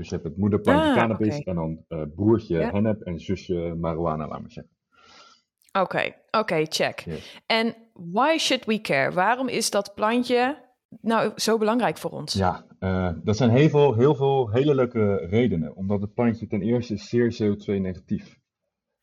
Dus 0.00 0.08
je 0.08 0.14
hebt 0.14 0.28
het 0.28 0.36
moederplantje 0.36 0.90
Ah, 0.90 0.96
cannabis 0.96 1.38
en 1.38 1.54
dan 1.54 1.84
eh, 1.88 2.02
broertje 2.14 2.58
Ja. 2.58 2.70
hennep 2.70 3.00
en 3.00 3.18
zusje 3.20 3.74
marijuana, 3.78 4.28
laat 4.28 4.40
maar 4.40 4.50
zeggen. 4.50 4.72
Oké, 5.80 6.14
oké, 6.30 6.64
check. 6.68 7.00
Yes. 7.00 7.42
En 7.46 7.74
why 7.92 8.36
should 8.38 8.64
we 8.64 8.80
care? 8.80 9.12
Waarom 9.12 9.48
is 9.48 9.70
dat 9.70 9.94
plantje 9.94 10.68
nou 11.00 11.32
zo 11.36 11.58
belangrijk 11.58 11.98
voor 11.98 12.10
ons? 12.10 12.32
Ja, 12.32 12.66
eh, 12.78 13.12
dat 13.22 13.36
zijn 13.36 13.50
heel 13.50 13.68
veel, 13.68 13.94
heel 13.94 14.14
veel 14.14 14.50
hele 14.50 14.74
leuke 14.74 15.14
redenen. 15.16 15.76
Omdat 15.76 16.00
het 16.00 16.14
plantje 16.14 16.46
ten 16.46 16.62
eerste 16.62 16.94
is 16.94 17.08
zeer 17.08 17.34
CO2-negatief. 17.42 18.38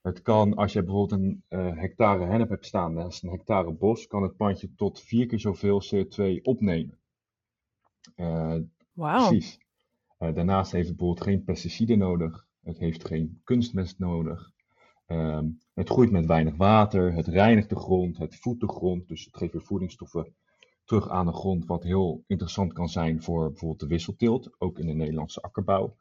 Het 0.02 0.22
kan, 0.22 0.54
als 0.56 0.74
je 0.74 0.84
bijvoorbeeld 0.84 1.22
een 1.22 1.44
eh, 1.48 1.78
hectare 1.78 2.26
hennep 2.26 2.50
hebt 2.50 2.66
staan, 2.66 2.96
dat 2.96 3.12
is 3.12 3.22
een 3.22 3.30
hectare 3.32 3.72
bos, 3.72 4.08
kan 4.08 4.24
het 4.24 4.38
plantje 4.38 4.74
tot 4.76 5.02
vier 5.02 5.26
keer 5.28 5.40
zoveel 5.40 5.82
CO2 5.82 6.42
opnemen. 6.42 7.00
Wauw. 8.94 9.28
Precies. 9.28 9.66
Eh, 10.18 10.34
daarnaast 10.34 10.72
heeft 10.72 10.88
het 10.88 10.98
bijvoorbeeld 10.98 11.28
geen 11.28 11.44
pesticiden 11.44 11.98
nodig. 11.98 12.48
Het 12.64 12.78
heeft 12.78 13.06
geen 13.06 13.42
kunstmest 13.44 14.00
nodig. 14.00 14.52
Ehm, 15.06 15.50
het 15.74 15.90
groeit 15.90 16.12
met 16.12 16.26
weinig 16.26 16.56
water. 16.56 17.14
Het 17.14 17.28
reinigt 17.28 17.70
de 17.70 17.76
grond. 17.76 18.18
Het 18.18 18.36
voedt 18.36 18.60
de 18.60 18.68
grond. 18.68 19.08
Dus 19.08 19.26
het 19.26 19.38
geeft 19.38 19.54
weer 19.54 19.64
voedingsstoffen 19.64 20.36
terug 20.84 21.10
aan 21.10 21.26
de 21.26 21.34
grond. 21.34 21.66
Wat 21.66 21.84
heel 21.84 22.24
interessant 22.28 22.74
kan 22.74 22.90
zijn 22.90 23.22
voor 23.24 23.48
bijvoorbeeld 23.48 23.80
de 23.80 23.88
wisselteelt. 23.88 24.56
Ook 24.58 24.80
in 24.80 24.86
de 24.86 24.94
Nederlandse 24.94 25.42
akkerbouw. 25.42 25.96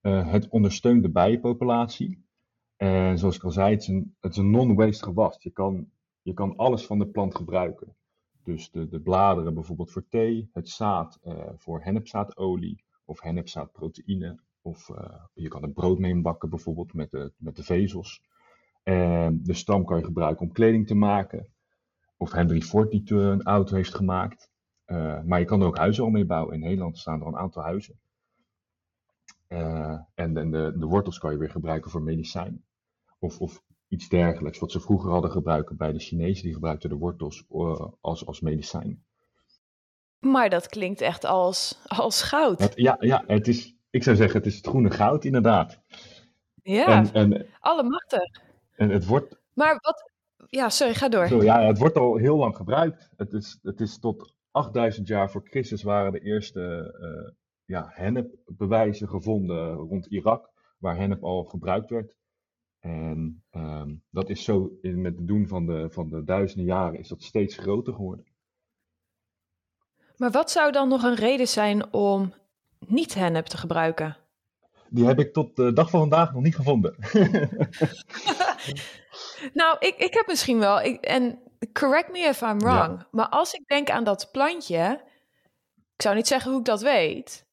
Eh, 0.00 0.30
het 0.30 0.48
ondersteunt 0.48 1.02
de 1.02 1.10
bijenpopulatie. 1.10 2.26
En 2.76 3.18
zoals 3.18 3.36
ik 3.36 3.44
al 3.44 3.50
zei, 3.50 3.74
het 4.20 4.32
is 4.32 4.36
een, 4.36 4.50
non-waste 4.50 5.04
gewas. 5.04 5.36
Je 5.38 5.50
kan, 5.50 5.90
je 6.22 6.32
kan 6.32 6.56
alles 6.56 6.86
van 6.86 6.98
de 6.98 7.06
plant 7.06 7.34
gebruiken. 7.34 7.96
Dus 8.44 8.70
de, 8.70 8.88
de 8.88 9.00
bladeren 9.00 9.54
bijvoorbeeld 9.54 9.90
voor 9.90 10.08
thee, 10.08 10.50
het 10.52 10.68
zaad 10.68 11.18
eh, 11.22 11.34
voor 11.56 11.82
hennepzaadolie 11.82 12.84
of 13.08 13.20
hennepzaadproteïne. 13.20 14.40
Of 14.62 14.90
eh, 14.90 15.24
je 15.34 15.48
kan 15.48 15.62
er 15.62 15.70
brood 15.70 15.98
mee 15.98 16.20
bakken 16.20 16.50
bijvoorbeeld 16.50 16.94
met 16.94 17.10
de, 17.10 17.32
met 17.36 17.56
de 17.56 17.62
vezels. 17.62 18.22
En 18.82 19.42
de 19.42 19.54
stam 19.54 19.84
kan 19.84 19.98
je 19.98 20.04
gebruiken 20.04 20.46
om 20.46 20.52
kleding 20.52 20.86
te 20.86 20.94
maken. 20.94 21.48
Of 22.16 22.32
Henry 22.32 22.60
Ford 22.60 22.90
die 22.90 23.14
een 23.14 23.42
auto 23.42 23.74
heeft 23.74 23.94
gemaakt. 23.94 24.50
Eh, 24.84 25.22
maar 25.22 25.38
je 25.38 25.44
kan 25.44 25.60
er 25.60 25.66
ook 25.66 25.76
huizen 25.76 26.04
al 26.04 26.10
mee 26.10 26.26
bouwen. 26.26 26.54
In 26.54 26.60
Nederland 26.60 26.98
staan 26.98 27.20
er 27.20 27.26
een 27.26 27.36
aantal 27.36 27.62
huizen. 27.62 28.00
Eh, 29.46 29.98
en 30.14 30.34
de, 30.34 30.74
de 30.78 30.86
wortels 30.86 31.18
kan 31.18 31.32
je 31.32 31.38
weer 31.38 31.50
gebruiken 31.50 31.90
voor 31.90 32.02
medicijn. 32.02 32.64
Of, 33.18 33.40
of 33.40 33.62
iets 33.88 34.08
dergelijks. 34.08 34.58
Wat 34.58 34.72
ze 34.72 34.80
vroeger 34.80 35.10
hadden 35.10 35.30
gebruiken 35.30 35.76
bij 35.76 35.92
de 35.92 35.98
Chinezen. 35.98 36.44
Die 36.44 36.54
gebruikten 36.54 36.90
de 36.90 36.96
wortels 36.96 37.44
als, 38.00 38.26
als 38.26 38.40
medicijn. 38.40 39.04
Maar 40.20 40.50
dat 40.50 40.66
klinkt 40.66 41.00
echt 41.00 41.24
als, 41.24 41.78
als 41.86 42.22
goud. 42.22 42.72
Ja, 42.74 42.96
ja 43.00 43.24
het 43.26 43.48
is, 43.48 43.74
ik 43.90 44.02
zou 44.02 44.16
zeggen, 44.16 44.36
het 44.36 44.46
is 44.46 44.56
het 44.56 44.66
groene 44.66 44.90
goud 44.90 45.24
inderdaad. 45.24 45.80
ja, 46.62 46.86
En, 46.86 47.12
en, 47.12 47.46
allemachtig. 47.60 48.40
en 48.76 48.90
het 48.90 49.06
wordt 49.06 49.40
Maar 49.54 49.78
wat... 49.80 50.10
Ja, 50.50 50.68
sorry, 50.68 50.94
ga 50.94 51.08
door. 51.08 51.44
Ja, 51.44 51.66
het 51.66 51.78
wordt 51.78 51.96
al 51.96 52.16
heel 52.16 52.36
lang 52.36 52.56
gebruikt. 52.56 53.10
Het 53.16 53.32
is, 53.32 53.58
het 53.62 53.80
is 53.80 53.98
tot 53.98 54.34
8000 54.50 55.08
jaar 55.08 55.30
voor 55.30 55.42
Christus 55.44 55.82
waren 55.82 56.12
de 56.12 56.20
eerste 56.20 56.94
eh 57.00 57.36
ja, 57.68 57.88
hennepbewijzen 57.90 59.08
gevonden 59.08 59.72
rond 59.72 60.06
Irak, 60.06 60.50
waar 60.78 60.96
hennep 60.96 61.24
al 61.24 61.44
gebruikt 61.44 61.90
werd. 61.90 62.16
En 62.78 63.44
ehm, 63.50 63.94
dat 64.10 64.30
is 64.30 64.44
zo, 64.44 64.78
in, 64.80 65.00
met 65.00 65.16
het 65.16 65.26
doen 65.26 65.46
van 65.46 65.66
de, 65.66 65.90
van 65.90 66.08
de 66.08 66.24
duizenden 66.24 66.66
jaren, 66.66 66.98
is 66.98 67.08
dat 67.08 67.22
steeds 67.22 67.56
groter 67.56 67.94
geworden. 67.94 68.26
Maar 70.18 70.30
wat 70.30 70.50
zou 70.50 70.72
dan 70.72 70.88
nog 70.88 71.02
een 71.02 71.14
reden 71.14 71.48
zijn 71.48 71.92
om 71.92 72.34
niet 72.86 73.14
hennep 73.14 73.46
te 73.46 73.56
gebruiken? 73.56 74.16
Die 74.90 75.06
heb 75.06 75.18
ik 75.18 75.32
tot 75.32 75.56
de 75.56 75.72
dag 75.72 75.90
van 75.90 76.00
vandaag 76.00 76.32
nog 76.32 76.42
niet 76.42 76.56
gevonden. 76.56 76.96
Nou, 79.52 79.76
ik, 79.78 79.96
ik 79.96 80.14
heb 80.14 80.26
misschien 80.26 80.58
wel, 80.58 80.80
ik, 80.80 81.04
en 81.04 81.38
correct 81.72 82.12
me 82.12 82.18
if 82.18 82.40
I'm 82.40 82.58
wrong, 82.58 83.06
maar 83.10 83.28
als 83.28 83.52
ik 83.52 83.66
denk 83.66 83.90
aan 83.90 84.04
dat 84.04 84.28
plantje, 84.32 85.02
ik 85.74 86.02
zou 86.02 86.14
niet 86.14 86.26
zeggen 86.26 86.50
hoe 86.50 86.60
ik 86.60 86.66
dat 86.66 86.82
weet, 86.82 87.46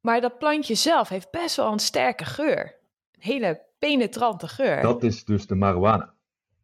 maar 0.00 0.20
dat 0.20 0.38
plantje 0.38 0.74
zelf 0.74 1.08
heeft 1.08 1.30
best 1.30 1.56
wel 1.56 1.72
een 1.72 1.78
sterke 1.78 2.24
geur. 2.24 2.78
Een 3.12 3.22
hele 3.22 3.66
penetrante 3.78 4.48
geur. 4.48 4.82
Dat 4.82 5.02
is 5.02 5.24
dus 5.24 5.46
de 5.46 5.54
marijuana. 5.54 6.14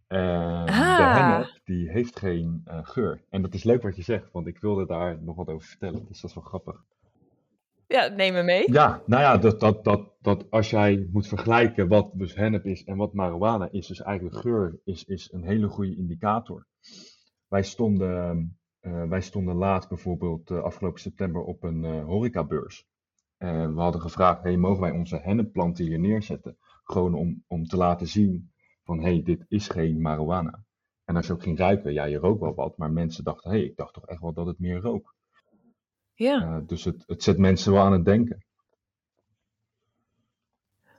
De 0.06 0.16
Ah. 0.66 1.14
hennep, 1.14 1.60
die 1.64 1.90
heeft 1.90 2.18
geen 2.18 2.60
eh, 2.64 2.78
geur. 2.82 3.24
En 3.30 3.42
dat 3.42 3.54
is 3.54 3.64
leuk 3.64 3.82
wat 3.82 3.96
je 3.96 4.02
zegt, 4.02 4.32
want 4.32 4.46
ik 4.46 4.58
wilde 4.58 4.86
daar 4.86 5.22
nog 5.22 5.36
wat 5.36 5.48
over 5.48 5.68
vertellen. 5.68 6.04
Dus 6.08 6.20
dat 6.20 6.30
is 6.30 6.36
wel 6.36 6.44
grappig. 6.44 6.84
Ja, 7.86 8.06
neem 8.08 8.32
me 8.32 8.42
mee. 8.42 8.72
Ja, 8.72 9.02
nou 9.06 9.22
ja, 9.22 9.36
dat, 9.36 9.60
dat, 9.60 9.84
dat, 9.84 10.12
dat 10.20 10.50
als 10.50 10.70
jij 10.70 11.08
moet 11.12 11.28
vergelijken 11.28 11.88
wat 11.88 12.10
dus 12.12 12.34
hennep 12.34 12.64
is 12.64 12.84
en 12.84 12.96
wat 12.96 13.12
marijuana 13.12 13.68
is, 13.70 13.86
dus 13.86 14.02
eigenlijk 14.02 14.36
geur 14.36 14.80
is, 14.84 15.04
is 15.04 15.32
een 15.32 15.44
hele 15.44 15.68
goede 15.68 15.96
indicator. 15.96 16.66
Wij 17.48 17.62
stonden, 17.62 18.58
eh, 18.80 19.08
wij 19.08 19.20
stonden 19.20 19.54
laatst 19.54 19.88
bijvoorbeeld 19.88 20.50
eh, 20.50 20.62
afgelopen 20.62 21.00
september 21.00 21.42
op 21.42 21.62
een 21.62 21.84
eh, 21.84 22.04
horecabeurs. 22.04 22.86
En 23.36 23.74
we 23.74 23.80
hadden 23.80 24.00
gevraagd, 24.00 24.42
hey, 24.42 24.56
mogen 24.56 24.80
wij 24.80 24.90
onze 24.90 25.16
hennepplanten 25.16 25.84
hier 25.84 25.98
neerzetten? 25.98 26.56
Gewoon 26.84 27.14
om, 27.14 27.44
om 27.46 27.64
te 27.64 27.76
laten 27.76 28.06
zien 28.06 28.50
van, 28.86 29.02
hey, 29.02 29.22
dit 29.24 29.44
is 29.48 29.68
geen 29.68 30.00
marijuana. 30.00 30.64
En 31.04 31.16
als 31.16 31.26
je 31.26 31.32
ook 31.32 31.42
ging 31.42 31.58
ruiken, 31.58 31.92
ja, 31.92 32.04
je 32.04 32.16
rookt 32.18 32.40
wel 32.40 32.54
wat, 32.54 32.76
maar 32.76 32.90
mensen 32.90 33.24
dachten, 33.24 33.50
hey, 33.50 33.62
ik 33.62 33.76
dacht 33.76 33.94
toch 33.94 34.06
echt 34.06 34.20
wel 34.20 34.32
dat 34.32 34.46
het 34.46 34.58
meer 34.58 34.80
rook. 34.80 35.14
Ja, 36.14 36.40
Eh, 36.42 36.56
dus 36.66 36.84
het, 36.84 37.02
het 37.06 37.22
zet 37.22 37.38
mensen 37.38 37.72
wel 37.72 37.82
aan 37.82 37.92
het 37.92 38.04
denken. 38.04 38.44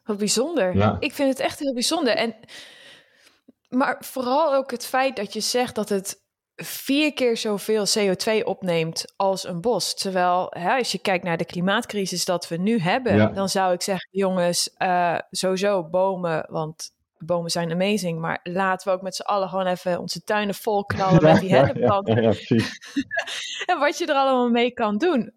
wat 0.03 0.17
bijzonder. 0.17 0.75
Ja. 0.75 0.97
Ik 0.99 1.13
vind 1.13 1.29
het 1.29 1.39
echt 1.39 1.59
heel 1.59 1.73
bijzonder. 1.73 2.15
En, 2.15 2.35
maar 3.69 3.97
vooral 3.99 4.53
ook 4.55 4.71
het 4.71 4.85
feit 4.85 5.15
dat 5.15 5.33
je 5.33 5.39
zegt 5.39 5.75
dat 5.75 5.89
het 5.89 6.25
vier 6.55 7.13
keer 7.13 7.37
zoveel 7.37 7.85
CO2 7.97 8.43
opneemt 8.43 9.13
als 9.15 9.47
een 9.47 9.61
bos. 9.61 9.95
Terwijl 9.95 10.47
hè, 10.49 10.77
als 10.77 10.91
je 10.91 10.99
kijkt 10.99 11.23
naar 11.23 11.37
de 11.37 11.45
klimaatcrisis 11.45 12.25
dat 12.25 12.47
we 12.47 12.57
nu 12.57 12.79
hebben, 12.79 13.15
Ja. 13.15 13.27
dan 13.27 13.49
zou 13.49 13.73
ik 13.73 13.81
zeggen, 13.81 14.09
jongens, 14.11 14.73
eh, 14.73 15.17
sowieso 15.31 15.83
bomen, 15.89 16.45
want 16.51 16.91
bomen 17.17 17.51
zijn 17.51 17.71
amazing, 17.71 18.19
maar 18.19 18.39
laten 18.43 18.87
we 18.87 18.93
ook 18.93 19.01
met 19.01 19.15
z'n 19.15 19.21
allen 19.21 19.49
gewoon 19.49 19.67
even 19.67 19.99
onze 19.99 20.23
tuinen 20.23 20.55
vol 20.55 20.85
knallen 20.93 21.23
met 21.23 21.39
die 21.39 21.49
ja, 21.49 21.55
hennepplanten. 21.55 22.21
ja, 22.21 22.29
precies. 22.29 22.79
En 23.65 23.79
wat 23.79 23.97
je 23.97 24.05
er 24.05 24.15
allemaal 24.15 24.49
mee 24.49 24.71
kan 24.71 24.97
doen. 24.97 25.33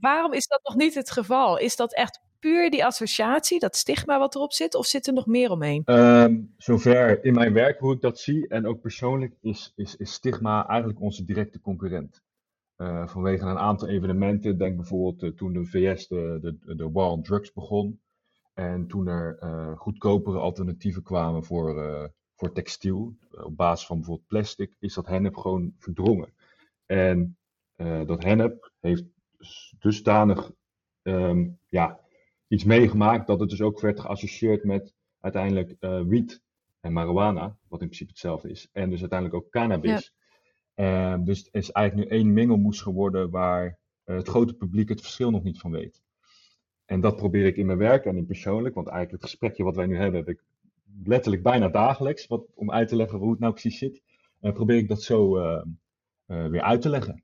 Waarom 0.00 0.32
is 0.32 0.46
dat 0.46 0.60
nog 0.62 0.76
niet 0.76 0.94
het 0.94 1.10
geval? 1.10 1.58
Is 1.58 1.76
dat 1.76 1.94
echt 1.94 2.20
puur 2.38 2.70
die 2.70 2.84
associatie, 2.84 3.58
dat 3.58 3.76
stigma 3.76 4.18
wat 4.18 4.34
erop 4.34 4.52
zit, 4.52 4.74
of 4.74 4.86
zit 4.86 5.06
er 5.06 5.12
nog 5.12 5.26
meer 5.26 5.50
omheen? 5.50 5.82
Ehm, 5.84 6.40
zover 6.56 7.24
in 7.24 7.34
mijn 7.34 7.52
werk 7.52 7.78
hoe 7.78 7.94
ik 7.94 8.00
dat 8.00 8.18
zie 8.18 8.48
en 8.48 8.66
ook 8.66 8.80
persoonlijk 8.80 9.34
is, 9.40 9.72
is, 9.76 9.96
is 9.96 10.12
stigma 10.12 10.66
eigenlijk 10.66 11.00
onze 11.00 11.24
directe 11.24 11.60
concurrent. 11.60 12.22
Eh, 12.76 13.06
vanwege 13.06 13.44
een 13.44 13.58
aantal 13.58 13.88
evenementen, 13.88 14.58
denk 14.58 14.76
bijvoorbeeld 14.76 15.22
eh, 15.22 15.30
toen 15.30 15.52
de 15.52 15.64
VS 15.64 16.08
de, 16.08 16.38
de, 16.40 16.74
de 16.74 16.90
war 16.90 17.10
on 17.10 17.22
drugs 17.22 17.52
begon 17.52 18.00
en 18.54 18.86
toen 18.86 19.06
er 19.06 19.38
eh, 19.38 19.76
goedkopere 19.78 20.38
alternatieven 20.38 21.02
kwamen 21.02 21.44
voor, 21.44 21.82
eh, 21.84 22.08
voor 22.34 22.52
textiel, 22.52 23.14
eh, 23.30 23.44
op 23.44 23.56
basis 23.56 23.86
van 23.86 23.96
bijvoorbeeld 23.96 24.26
plastic, 24.28 24.76
is 24.78 24.94
dat 24.94 25.06
hennep 25.06 25.36
gewoon 25.36 25.74
verdrongen. 25.78 26.32
En 26.86 27.36
dat 28.06 28.22
hennep 28.22 28.72
heeft 28.80 29.04
s- 29.38 29.74
dusdanig 29.78 30.52
ehm, 31.02 31.48
ja, 31.68 32.00
iets 32.48 32.64
meegemaakt 32.64 33.26
dat 33.26 33.40
het 33.40 33.48
dus 33.50 33.60
ook 33.62 33.80
werd 33.80 34.00
geassocieerd 34.00 34.64
met 34.64 34.94
uiteindelijk 35.20 35.76
wiet 36.08 36.42
en 36.80 36.92
marijuana, 36.92 37.44
wat 37.68 37.80
in 37.80 37.86
principe 37.86 38.10
hetzelfde 38.10 38.50
is, 38.50 38.68
en 38.72 38.90
dus 38.90 39.00
uiteindelijk 39.00 39.44
ook 39.44 39.50
cannabis. 39.50 40.14
Ehm, 40.74 41.24
dus 41.24 41.38
het 41.38 41.48
is 41.54 41.70
eigenlijk 41.70 42.10
nu 42.10 42.16
één 42.16 42.32
mengelmoes 42.32 42.80
geworden 42.80 43.30
waar 43.30 43.78
het 44.04 44.28
grote 44.28 44.54
publiek 44.54 44.88
het 44.88 45.00
verschil 45.00 45.30
nog 45.30 45.42
niet 45.42 45.58
van 45.58 45.70
weet. 45.70 46.02
En 46.84 47.00
dat 47.00 47.16
probeer 47.16 47.46
ik 47.46 47.56
in 47.56 47.66
mijn 47.66 47.78
werk 47.78 48.04
en 48.04 48.16
in 48.16 48.26
persoonlijk, 48.26 48.74
want 48.74 48.86
eigenlijk 48.86 49.22
het 49.22 49.30
gesprekje 49.30 49.64
wat 49.64 49.76
wij 49.76 49.86
nu 49.86 49.96
hebben, 49.96 50.20
heb 50.20 50.28
ik 50.28 50.42
letterlijk 51.04 51.42
bijna 51.42 51.68
dagelijks, 51.68 52.26
wat, 52.26 52.44
om 52.54 52.70
uit 52.70 52.88
te 52.88 52.96
leggen 52.96 53.18
hoe 53.18 53.30
het 53.30 53.40
nou 53.40 53.52
precies 53.52 53.78
zit. 53.78 54.02
En 54.40 54.52
probeer 54.52 54.76
ik 54.76 54.88
dat 54.88 55.02
zo 55.02 55.36
eh, 55.36 55.64
eh, 56.26 56.46
weer 56.46 56.62
uit 56.62 56.82
te 56.82 56.88
leggen. 56.88 57.22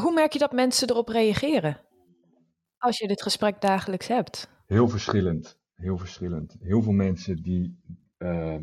Hoe 0.00 0.12
merk 0.12 0.32
je 0.32 0.38
dat 0.38 0.52
mensen 0.52 0.90
erop 0.90 1.08
reageren? 1.08 1.80
Als 2.78 2.98
je 2.98 3.08
dit 3.08 3.22
gesprek 3.22 3.60
dagelijks 3.60 4.08
hebt. 4.08 4.50
Heel 4.66 4.88
verschillend. 4.88 5.58
Heel 5.74 5.98
verschillend. 5.98 6.56
Heel 6.60 6.82
veel 6.82 6.92
mensen 6.92 7.42
die 7.42 7.78
eh, 8.16 8.56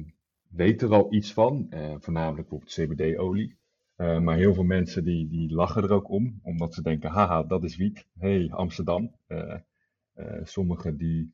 weten 0.49 0.87
er 0.87 0.93
al 0.93 1.13
iets 1.13 1.33
van, 1.33 1.67
voornamelijk 1.99 2.49
bijvoorbeeld 2.49 2.71
CBD-olie. 2.71 3.57
Maar 3.95 4.37
heel 4.37 4.53
veel 4.53 4.63
mensen 4.63 5.03
die, 5.03 5.27
die 5.27 5.53
lachen 5.53 5.83
er 5.83 5.91
ook 5.91 6.09
om, 6.09 6.39
omdat 6.43 6.73
ze 6.73 6.81
denken, 6.81 7.09
haha, 7.09 7.43
dat 7.43 7.63
is 7.63 7.75
wiet. 7.75 8.05
hey, 8.17 8.51
Amsterdam. 8.51 9.11
Eh, 9.27 9.55
sommigen 10.43 10.97
die 10.97 11.33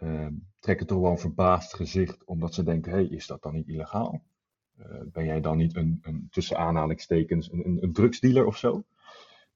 eh, 0.00 0.26
trekken 0.58 0.86
toch 0.86 1.00
wel 1.00 1.10
een 1.10 1.18
verbaasd 1.18 1.74
gezicht, 1.74 2.24
omdat 2.24 2.54
ze 2.54 2.62
denken, 2.62 2.92
hey, 2.92 3.04
is 3.04 3.26
dat 3.26 3.42
dan 3.42 3.54
niet 3.54 3.68
illegaal? 3.68 4.22
Eh, 4.76 5.00
ben 5.12 5.24
jij 5.24 5.40
dan 5.40 5.56
niet 5.56 5.76
een, 5.76 5.98
een 6.02 6.28
tussen 6.30 6.58
aanhalingstekens, 6.58 7.52
een, 7.52 7.66
een, 7.66 7.82
een 7.82 7.92
drugsdealer 7.92 8.46
of 8.46 8.56
zo? 8.56 8.84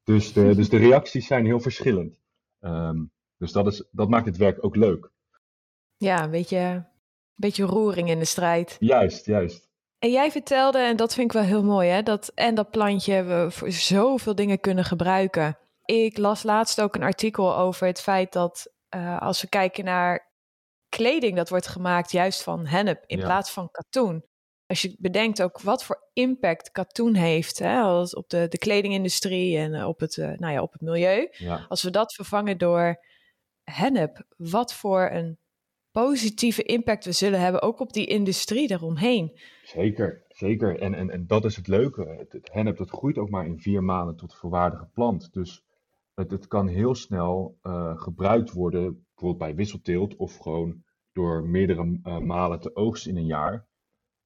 Dus 0.05 0.33
de, 0.33 0.55
dus 0.55 0.69
de 0.69 0.77
reacties 0.77 1.27
zijn 1.27 1.45
heel 1.45 1.61
verschillend. 1.61 2.21
Ehm, 2.61 3.05
dus 3.37 3.53
dat, 3.53 3.67
is, 3.67 3.85
dat 3.91 4.09
maakt 4.09 4.27
het 4.27 4.37
werk 4.37 4.65
ook 4.65 4.77
leuk. 4.77 5.11
Ja, 5.97 6.25
een 6.25 6.31
beetje, 6.31 6.59
een 6.59 6.85
beetje 7.35 7.65
roering 7.65 8.09
in 8.09 8.19
de 8.19 8.25
strijd. 8.25 8.77
Juist, 8.81 9.27
juist. 9.27 9.71
En 9.99 10.11
jij 10.11 10.31
vertelde, 10.31 10.79
en 10.79 10.97
dat 10.97 11.15
vind 11.15 11.27
ik 11.27 11.33
wel 11.33 11.49
heel 11.49 11.65
mooi, 11.65 11.89
hè, 11.89 12.03
dat 12.03 12.33
en 12.35 12.55
dat 12.55 12.71
plantje 12.71 13.23
we 13.23 13.47
voor 13.51 13.71
zoveel 13.71 14.35
dingen 14.35 14.61
kunnen 14.61 14.85
gebruiken. 14.85 15.59
Ik 15.85 16.19
las 16.19 16.43
laatst 16.43 16.81
ook 16.81 16.95
een 16.95 17.03
artikel 17.03 17.57
over 17.57 17.87
het 17.87 18.01
feit 18.01 18.33
dat 18.33 18.73
eh, 18.89 19.21
als 19.21 19.41
we 19.41 19.49
kijken 19.49 19.85
naar 19.85 20.31
kleding 20.89 21.37
dat 21.37 21.49
wordt 21.49 21.67
gemaakt 21.67 22.13
juist 22.13 22.43
van 22.43 22.67
hennep 22.67 23.05
in 23.07 23.19
Ja. 23.19 23.25
plaats 23.25 23.51
van 23.51 23.71
katoen. 23.71 24.25
Als 24.67 24.83
je 24.83 24.97
bedenkt 24.99 25.43
ook 25.43 25.61
wat 25.61 25.85
voor 25.85 26.09
impact 26.13 26.71
katoen 26.71 27.15
heeft 27.15 27.59
hè, 27.59 27.81
als 27.81 28.15
op 28.15 28.29
de, 28.29 28.47
de 28.49 28.59
kledingindustrie 28.59 29.59
en 29.59 29.75
eh, 29.75 29.87
op 29.89 30.01
het, 30.01 30.17
eh, 30.19 30.31
nou 30.39 30.53
ja, 30.53 30.63
op 30.63 30.73
het 30.73 30.81
milieu. 30.81 31.29
Ja, 31.31 31.67
Als 31.69 31.83
we 31.83 31.91
dat 31.91 32.15
vervangen 32.15 32.59
door 32.59 32.97
hennep, 33.63 34.25
wat 34.37 34.75
voor 34.75 35.11
een 35.11 35.39
positieve 35.91 36.63
impact 36.63 37.05
we 37.05 37.13
zullen 37.13 37.41
hebben, 37.41 37.63
ook 37.63 37.81
op 37.81 37.93
die 37.93 38.07
industrie 38.07 38.69
daaromheen. 38.69 39.41
zeker. 39.65 40.25
Zeker. 40.29 40.81
En, 40.81 40.95
en, 40.95 41.11
en 41.11 41.27
dat 41.27 41.45
is 41.45 41.57
het 41.57 41.67
leuke. 41.69 42.07
Het, 42.19 42.33
het 42.33 42.53
hennep 42.53 42.77
dat 42.77 42.91
groeit 42.91 43.19
ook 43.19 43.31
maar 43.31 43.47
in 43.47 43.59
vier 43.61 43.83
maanden 43.83 44.17
tot 44.17 44.35
volwaardige 44.35 44.89
plant. 44.93 45.33
Dus 45.33 45.63
het, 46.15 46.31
het 46.31 46.47
kan 46.47 46.67
heel 46.69 46.95
snel 46.95 47.59
eh, 47.63 48.01
gebruikt 48.01 48.53
worden, 48.53 48.83
bijvoorbeeld 49.07 49.39
bij 49.39 49.55
wisselteelt 49.55 50.17
of 50.17 50.37
gewoon 50.37 50.83
door 51.13 51.49
meerdere 51.49 51.99
eh, 52.03 52.19
malen 52.19 52.61
te 52.61 52.77
oogsten 52.77 53.11
in 53.11 53.17
een 53.17 53.27
jaar. 53.27 53.67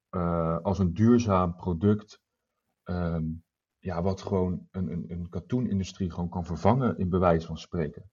eh, 0.09 0.57
als 0.61 0.79
een 0.79 0.93
duurzaam 0.93 1.55
product, 1.55 2.21
ehm, 2.83 3.25
ja, 3.79 4.01
wat 4.01 4.21
gewoon 4.21 4.67
een, 4.71 4.91
een, 4.91 5.05
een 5.07 5.29
katoenindustrie 5.29 6.11
gewoon 6.11 6.29
kan 6.29 6.45
vervangen, 6.45 6.97
in 6.97 7.09
bewijs 7.09 7.45
van 7.45 7.57
spreken. 7.57 8.09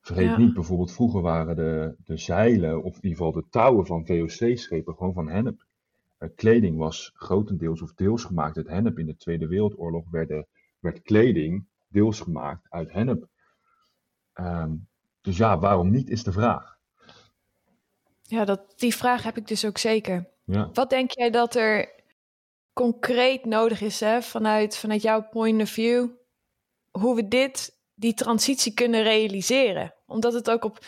Vergeet 0.00 0.24
Ja. 0.30 0.38
niet, 0.38 0.54
bijvoorbeeld 0.54 0.92
vroeger 0.92 1.20
waren 1.22 1.56
de, 1.56 1.96
de 2.04 2.16
zeilen, 2.16 2.82
of 2.82 2.96
in 2.96 3.02
ieder 3.02 3.16
geval 3.18 3.32
de 3.32 3.46
touwen 3.50 3.86
van 3.86 4.06
VOC-schepen, 4.06 4.94
gewoon 4.94 5.12
van 5.14 5.28
hennep. 5.28 5.66
Kleding 6.34 6.78
was 6.78 7.10
grotendeels 7.14 7.82
of 7.82 7.94
deels 7.94 8.24
gemaakt 8.24 8.56
uit 8.56 8.68
hennep. 8.68 8.98
In 8.98 9.06
de 9.06 9.16
Tweede 9.16 9.46
Wereldoorlog 9.46 10.10
werden, 10.10 10.46
werd 10.78 11.02
kleding 11.02 11.66
deels 11.88 12.20
gemaakt 12.20 12.66
uit 12.70 12.92
hennep. 12.92 13.28
Ehm, 14.32 14.74
dus 15.20 15.36
ja, 15.36 15.58
waarom 15.58 15.90
niet, 15.90 16.10
is 16.10 16.24
de 16.24 16.32
vraag. 16.32 16.76
Ja, 18.22 18.44
dat, 18.44 18.60
die 18.76 18.94
vraag 18.94 19.22
heb 19.22 19.36
ik 19.36 19.46
dus 19.46 19.64
ook 19.64 19.78
zeker. 19.78 20.28
Ja. 20.44 20.70
Wat 20.72 20.90
denk 20.90 21.10
jij 21.10 21.30
dat 21.30 21.54
er 21.54 21.94
concreet 22.72 23.44
nodig 23.44 23.80
is 23.80 24.00
hè, 24.00 24.22
vanuit, 24.22 24.76
vanuit 24.76 25.02
jouw 25.02 25.28
point 25.28 25.62
of 25.62 25.68
view? 25.68 26.08
Hoe 26.90 27.14
we 27.14 27.28
dit, 27.28 27.78
die 27.94 28.14
transitie 28.14 28.74
kunnen 28.74 29.02
realiseren? 29.02 29.94
Omdat 30.06 30.32
het 30.32 30.50
ook 30.50 30.64
op. 30.64 30.78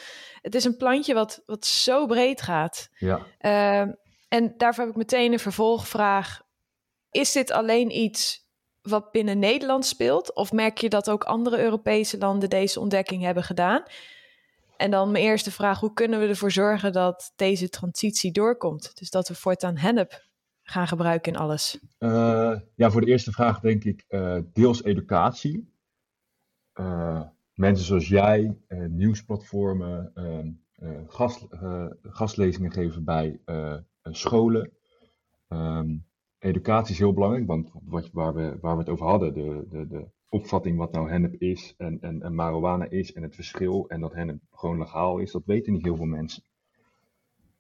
Het 0.43 0.55
is 0.55 0.65
een 0.65 0.77
plantje 0.77 1.15
wat, 1.15 1.43
wat 1.47 1.67
zo 1.67 2.07
breed 2.07 2.43
gaat. 2.43 2.89
Ja, 2.99 3.27
Ehm, 3.39 3.93
en 4.29 4.55
daarvoor 4.57 4.85
heb 4.85 4.93
ik 4.93 4.99
meteen 4.99 5.33
een 5.33 5.39
vervolgvraag. 5.39 6.43
Is 7.11 7.33
dit 7.33 7.51
alleen 7.51 7.97
iets 7.97 8.48
wat 8.83 9.11
binnen 9.11 9.39
Nederland 9.39 9.87
speelt? 9.87 10.35
Of 10.35 10.53
merk 10.53 10.79
je 10.79 10.89
dat 10.89 11.11
ook 11.11 11.25
andere 11.25 11.59
Europese 11.63 12.19
landen 12.19 12.51
deze 12.51 12.81
ontdekking 12.81 13.23
hebben 13.23 13.43
gedaan? 13.43 13.83
En 14.77 14.91
dan 14.91 15.11
mijn 15.11 15.25
eerste 15.25 15.51
vraag: 15.51 15.81
hoe 15.81 15.93
kunnen 15.93 16.21
we 16.21 16.27
ervoor 16.27 16.51
zorgen 16.51 16.93
dat 16.93 17.33
deze 17.37 17.69
transitie 17.69 18.33
doorkomt? 18.33 18.99
Dus 18.99 19.11
dat 19.11 19.29
we 19.29 19.35
voortaan 19.35 19.77
hennep 19.77 20.27
gaan 20.63 20.89
gebruiken 20.89 21.33
in 21.33 21.39
alles. 21.39 21.79
Eh, 21.99 22.57
ja, 22.75 22.91
voor 22.91 23.01
de 23.01 23.07
eerste 23.07 23.33
vraag 23.33 23.61
denk 23.61 23.85
ik 23.85 24.05
eh, 24.09 24.39
deels 24.53 24.83
educatie. 24.85 25.73
Eh, 26.73 27.23
mensen 27.55 27.87
zoals 27.87 28.09
jij, 28.09 28.57
nieuwsplatformen, 28.89 30.11
ehm, 30.15 30.51
eh, 30.73 31.01
gast, 31.07 31.47
gastlezingen 32.03 32.73
geven 32.73 33.05
bij 33.05 33.41
scholen. 34.03 34.73
Ehm, 35.49 35.97
educatie 36.39 36.93
is 36.93 36.99
heel 36.99 37.13
belangrijk, 37.13 37.47
want 37.47 37.71
wat, 37.85 38.11
waar, 38.13 38.35
we, 38.35 38.59
waar 38.61 38.75
we 38.75 38.81
het 38.81 38.89
over 38.89 39.07
hadden, 39.07 39.35
de, 39.35 39.67
de, 39.71 39.87
de 39.87 40.07
opvatting 40.29 40.77
wat 40.77 40.93
nou 40.93 41.11
hennep 41.11 41.35
is 41.35 41.75
en, 41.77 42.01
en, 42.01 42.23
en 42.23 42.35
marijuana 42.35 42.89
is 42.89 43.13
en 43.13 43.23
het 43.23 43.35
verschil 43.35 43.89
en 43.89 44.01
dat 44.01 44.15
hennep 44.15 44.41
gewoon 44.51 44.79
legaal 44.79 45.19
is, 45.19 45.33
dat 45.33 45.45
weten 45.45 45.73
niet 45.73 45.85
heel 45.85 45.97
veel 45.97 46.05
mensen. 46.05 46.43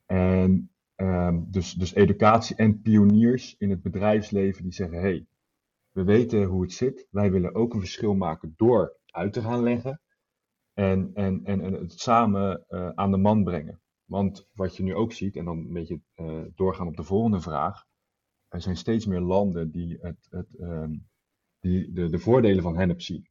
En 0.06 0.70
Ehm, 0.98 1.42
dus, 1.46 1.72
dus 1.72 1.94
educatie 1.94 2.56
en 2.56 2.80
pioniers 2.80 3.56
in 3.58 3.70
het 3.70 3.82
bedrijfsleven 3.82 4.62
die 4.62 4.72
zeggen: 4.72 5.00
hey, 5.00 5.26
we 5.90 6.04
weten 6.04 6.44
hoe 6.44 6.62
het 6.62 6.72
zit. 6.72 7.06
Wij 7.10 7.30
willen 7.30 7.54
ook 7.54 7.74
een 7.74 7.80
verschil 7.80 8.14
maken 8.14 8.54
door 8.56 8.96
uit 9.06 9.32
te 9.32 9.40
gaan 9.40 9.62
leggen. 9.62 10.00
En, 10.74 11.10
en, 11.14 11.40
en, 11.44 11.60
en 11.60 11.72
het 11.72 12.00
samen 12.00 12.64
eh, 12.68 12.88
aan 12.88 13.10
de 13.10 13.16
man 13.16 13.44
brengen. 13.44 13.80
Want 14.04 14.48
wat 14.52 14.76
je 14.76 14.82
nu 14.82 14.94
ook 14.94 15.12
ziet, 15.12 15.36
en 15.36 15.44
dan 15.44 15.58
een 15.58 15.72
beetje 15.72 16.00
eh, 16.14 16.42
doorgaan 16.54 16.86
op 16.86 16.96
de 16.96 17.02
volgende 17.02 17.40
vraag. 17.40 17.84
Er 18.48 18.60
zijn 18.60 18.76
steeds 18.76 19.06
meer 19.06 19.20
landen 19.20 19.70
die, 19.70 19.98
het, 20.00 20.26
het, 20.30 20.56
ehm, 20.58 20.92
die 21.60 21.92
de, 21.92 22.08
de 22.08 22.18
voordelen 22.18 22.62
van 22.62 22.76
hennep 22.76 23.00
zien. 23.00 23.28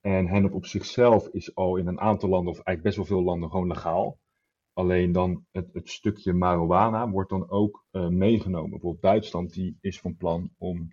En 0.00 0.26
hennep 0.26 0.54
op 0.54 0.66
zichzelf 0.66 1.28
is 1.28 1.54
al 1.54 1.76
in 1.76 1.86
een 1.86 2.00
aantal 2.00 2.28
landen, 2.28 2.52
of 2.52 2.60
eigenlijk 2.60 2.82
best 2.82 2.96
wel 2.96 3.18
veel 3.18 3.26
landen, 3.26 3.50
gewoon 3.50 3.66
legaal. 3.66 4.18
Alleen 4.72 5.12
dan 5.12 5.46
het, 5.50 5.72
het 5.72 5.88
stukje 5.88 6.32
marijuana 6.32 7.10
wordt 7.10 7.30
dan 7.30 7.50
ook 7.50 7.84
eh, 7.90 8.08
meegenomen. 8.08 8.70
Bijvoorbeeld 8.70 9.02
Duitsland 9.02 9.52
die 9.52 9.78
is 9.80 10.00
van 10.00 10.16
plan 10.16 10.50
om 10.58 10.88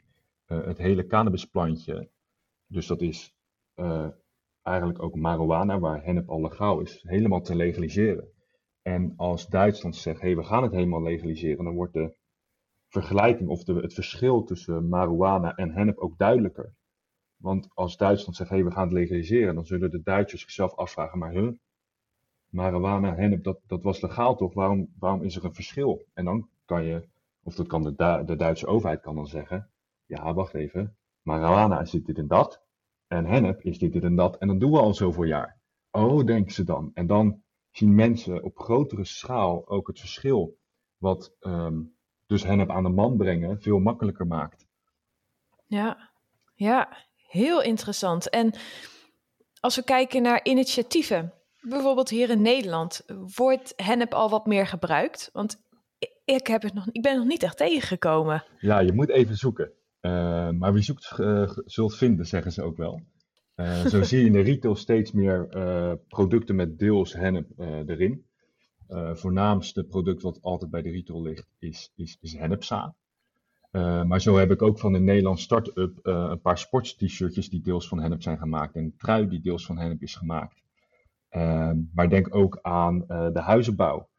eh, 0.46 0.66
het 0.66 0.78
hele 0.78 1.06
cannabisplantje, 1.06 2.10
dus 2.68 2.88
dat 2.88 3.02
is 3.02 3.36
eh, 3.74 4.08
eigenlijk 4.62 5.04
ook 5.04 5.16
marijuana, 5.16 5.80
waar 5.80 6.04
hennep 6.04 6.30
al 6.30 6.42
legaal 6.42 6.80
is, 6.80 7.04
helemaal 7.08 7.42
te 7.42 7.56
legaliseren. 7.56 8.32
En 8.82 9.14
als 9.16 9.48
Duitsland 9.48 9.96
zegt, 9.96 10.22
hé, 10.22 10.28
hey, 10.28 10.36
we 10.36 10.44
gaan 10.44 10.64
het 10.64 10.72
helemaal 10.72 11.02
legaliseren, 11.02 11.64
dan 11.64 11.76
wordt 11.76 11.94
de 11.94 12.16
vergelijking 12.88 13.50
of 13.50 13.64
de, 13.64 13.74
het 13.74 13.94
verschil 13.94 14.44
tussen 14.44 14.88
marijuana 14.88 15.56
en 15.56 15.72
hennep 15.72 15.98
ook 15.98 16.18
duidelijker. 16.18 16.74
Want 17.38 17.68
als 17.74 17.98
Duitsland 17.98 18.36
zegt, 18.36 18.50
hé, 18.50 18.56
hey, 18.56 18.66
we 18.66 18.72
gaan 18.72 18.84
het 18.84 18.94
legaliseren, 18.94 19.56
dan 19.56 19.66
zullen 19.66 19.92
de 19.92 20.02
Duitsers 20.02 20.42
zichzelf 20.42 20.76
afvragen, 20.76 21.20
maar 21.20 21.32
huh, 21.32 21.52
marijuana, 22.50 23.16
hennep, 23.16 23.44
dat, 23.44 23.60
dat 23.68 23.84
was 23.84 24.02
legaal 24.02 24.36
toch? 24.36 24.54
Waarom, 24.54 24.94
waarom 25.00 25.24
is 25.24 25.36
er 25.36 25.46
een 25.46 25.54
verschil? 25.54 26.06
En 26.14 26.26
dan 26.26 26.50
kan 26.66 26.84
je, 26.84 27.08
of 27.44 27.56
dat 27.56 27.68
kan 27.68 27.84
de, 27.84 28.24
de 28.26 28.36
Duitse 28.36 28.68
overheid 28.68 29.02
kan 29.02 29.16
dan 29.16 29.28
zeggen, 29.28 29.70
ja, 30.06 30.34
wacht 30.34 30.54
even, 30.54 30.98
marijuana 31.22 31.82
is 31.82 31.92
dit, 31.92 32.06
dit 32.06 32.18
en 32.18 32.28
dat, 32.28 32.64
en 33.08 33.26
hennep 33.26 33.62
is 33.62 33.78
dit, 33.80 33.94
dit 33.94 34.04
en 34.04 34.16
dat, 34.16 34.38
en 34.38 34.48
dat 34.48 34.60
doen 34.60 34.72
we 34.72 34.80
al 34.80 34.94
zoveel 34.94 35.24
jaar. 35.24 35.60
Oh, 35.92 36.26
denken 36.26 36.54
ze 36.54 36.64
dan. 36.64 36.92
En 36.94 37.08
dan 37.08 37.44
zien 37.72 37.96
mensen 37.96 38.44
op 38.44 38.60
grotere 38.60 39.06
schaal 39.06 39.68
ook 39.68 39.88
het 39.88 40.00
verschil, 40.00 40.58
wat 40.98 41.36
ehm, 41.40 41.82
dus 42.28 42.44
hennep 42.44 42.70
aan 42.70 42.84
de 42.84 42.90
man 42.90 43.18
brengen 43.18 43.62
veel 43.62 43.80
makkelijker 43.80 44.28
maakt. 44.28 44.66
Ja, 45.66 46.10
ja, 46.56 46.98
heel 47.28 47.62
interessant. 47.62 48.30
En 48.30 48.54
als 49.60 49.76
we 49.76 49.84
kijken 49.84 50.22
naar 50.22 50.40
initiatieven, 50.44 51.34
bijvoorbeeld 51.62 52.10
hier 52.10 52.30
in 52.30 52.42
Nederland, 52.42 53.06
wordt 53.36 53.74
hennep 53.76 54.14
al 54.14 54.30
wat 54.30 54.46
meer 54.46 54.68
gebruikt? 54.68 55.30
Want 55.34 55.66
ik, 56.26 56.48
heb 56.48 56.62
het 56.62 56.74
nog, 56.74 56.88
ik 56.92 57.02
ben 57.02 57.18
nog 57.18 57.28
niet 57.28 57.44
echt 57.44 57.58
tegengekomen. 57.58 58.44
Ja, 58.60 58.80
je 58.80 58.94
moet 58.94 59.10
even 59.10 59.36
zoeken. 59.36 59.72
Eh, 60.00 60.50
maar 60.50 60.74
wie 60.74 60.84
zoekt, 60.84 61.20
eh, 61.20 61.52
zult 61.66 61.96
vinden, 61.96 62.26
zeggen 62.26 62.52
ze 62.52 62.64
ook 62.64 62.78
wel. 62.78 63.02
Eh, 63.56 63.86
zo 63.86 64.04
zie 64.04 64.20
je 64.20 64.26
in 64.26 64.32
de 64.32 64.42
retail 64.42 64.76
steeds 64.76 65.12
meer 65.12 65.48
producten 66.08 66.56
met 66.56 66.80
deels 66.80 67.14
hennep 67.14 67.48
erin. 67.86 68.26
Eh 68.88 69.16
voornaamste 69.16 69.84
product 69.84 70.22
wat 70.22 70.42
altijd 70.42 70.72
bij 70.72 70.82
de 70.82 70.90
retail 70.90 71.22
ligt 71.22 71.48
is, 71.60 71.92
is, 71.96 72.18
is 72.22 72.38
hennepzaad. 72.38 72.96
Eh, 73.72 74.04
maar 74.04 74.22
zo 74.22 74.36
heb 74.38 74.52
ik 74.52 74.62
ook 74.62 74.80
van 74.80 74.94
de 74.94 75.00
Nederlands 75.00 75.44
Start-up 75.44 75.98
eh, 75.98 76.28
een 76.30 76.42
paar 76.42 76.58
sports-t-shirtjes 76.58 77.50
die 77.50 77.62
deels 77.62 77.88
van 77.88 78.00
hennep 78.00 78.22
zijn 78.22 78.38
gemaakt. 78.38 78.76
En 78.76 78.84
een 78.84 78.96
trui 78.98 79.28
die 79.28 79.42
deels 79.42 79.66
van 79.66 79.78
hennep 79.78 80.02
is 80.02 80.16
gemaakt. 80.16 80.66
Maar 81.94 82.10
denk 82.10 82.36
ook 82.36 82.60
aan 82.62 83.00
de 83.08 83.42
huizenbouw. 83.42 84.10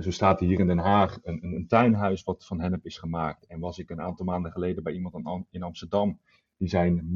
Zo 0.00 0.10
staat 0.10 0.40
hier 0.40 0.60
in 0.60 0.66
Den 0.66 0.78
Haag 0.78 1.18
een, 1.22 1.44
een, 1.44 1.52
een 1.52 1.66
tuinhuis 1.66 2.24
wat 2.24 2.46
van 2.46 2.60
hennep 2.60 2.84
is 2.84 2.98
gemaakt. 2.98 3.46
En 3.46 3.60
was 3.60 3.78
ik 3.78 3.90
een 3.90 4.00
aantal 4.00 4.26
maanden 4.26 4.52
geleden 4.52 4.82
bij 4.82 4.92
iemand 4.92 5.46
in 5.50 5.62
Amsterdam 5.62 6.18
die 6.56 6.68
zijn 6.68 7.08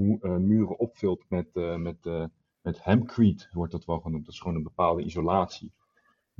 muren 0.46 0.78
opvult 0.78 1.24
met, 1.28 1.54
met, 1.76 2.30
met 2.62 2.84
hempcrete, 2.84 3.48
wordt 3.50 3.72
dat 3.72 3.84
wel 3.84 4.00
genoemd. 4.00 4.24
Dat 4.24 4.34
is 4.34 4.40
gewoon 4.40 4.56
een 4.56 4.62
bepaalde 4.62 5.02
isolatie. 5.02 5.72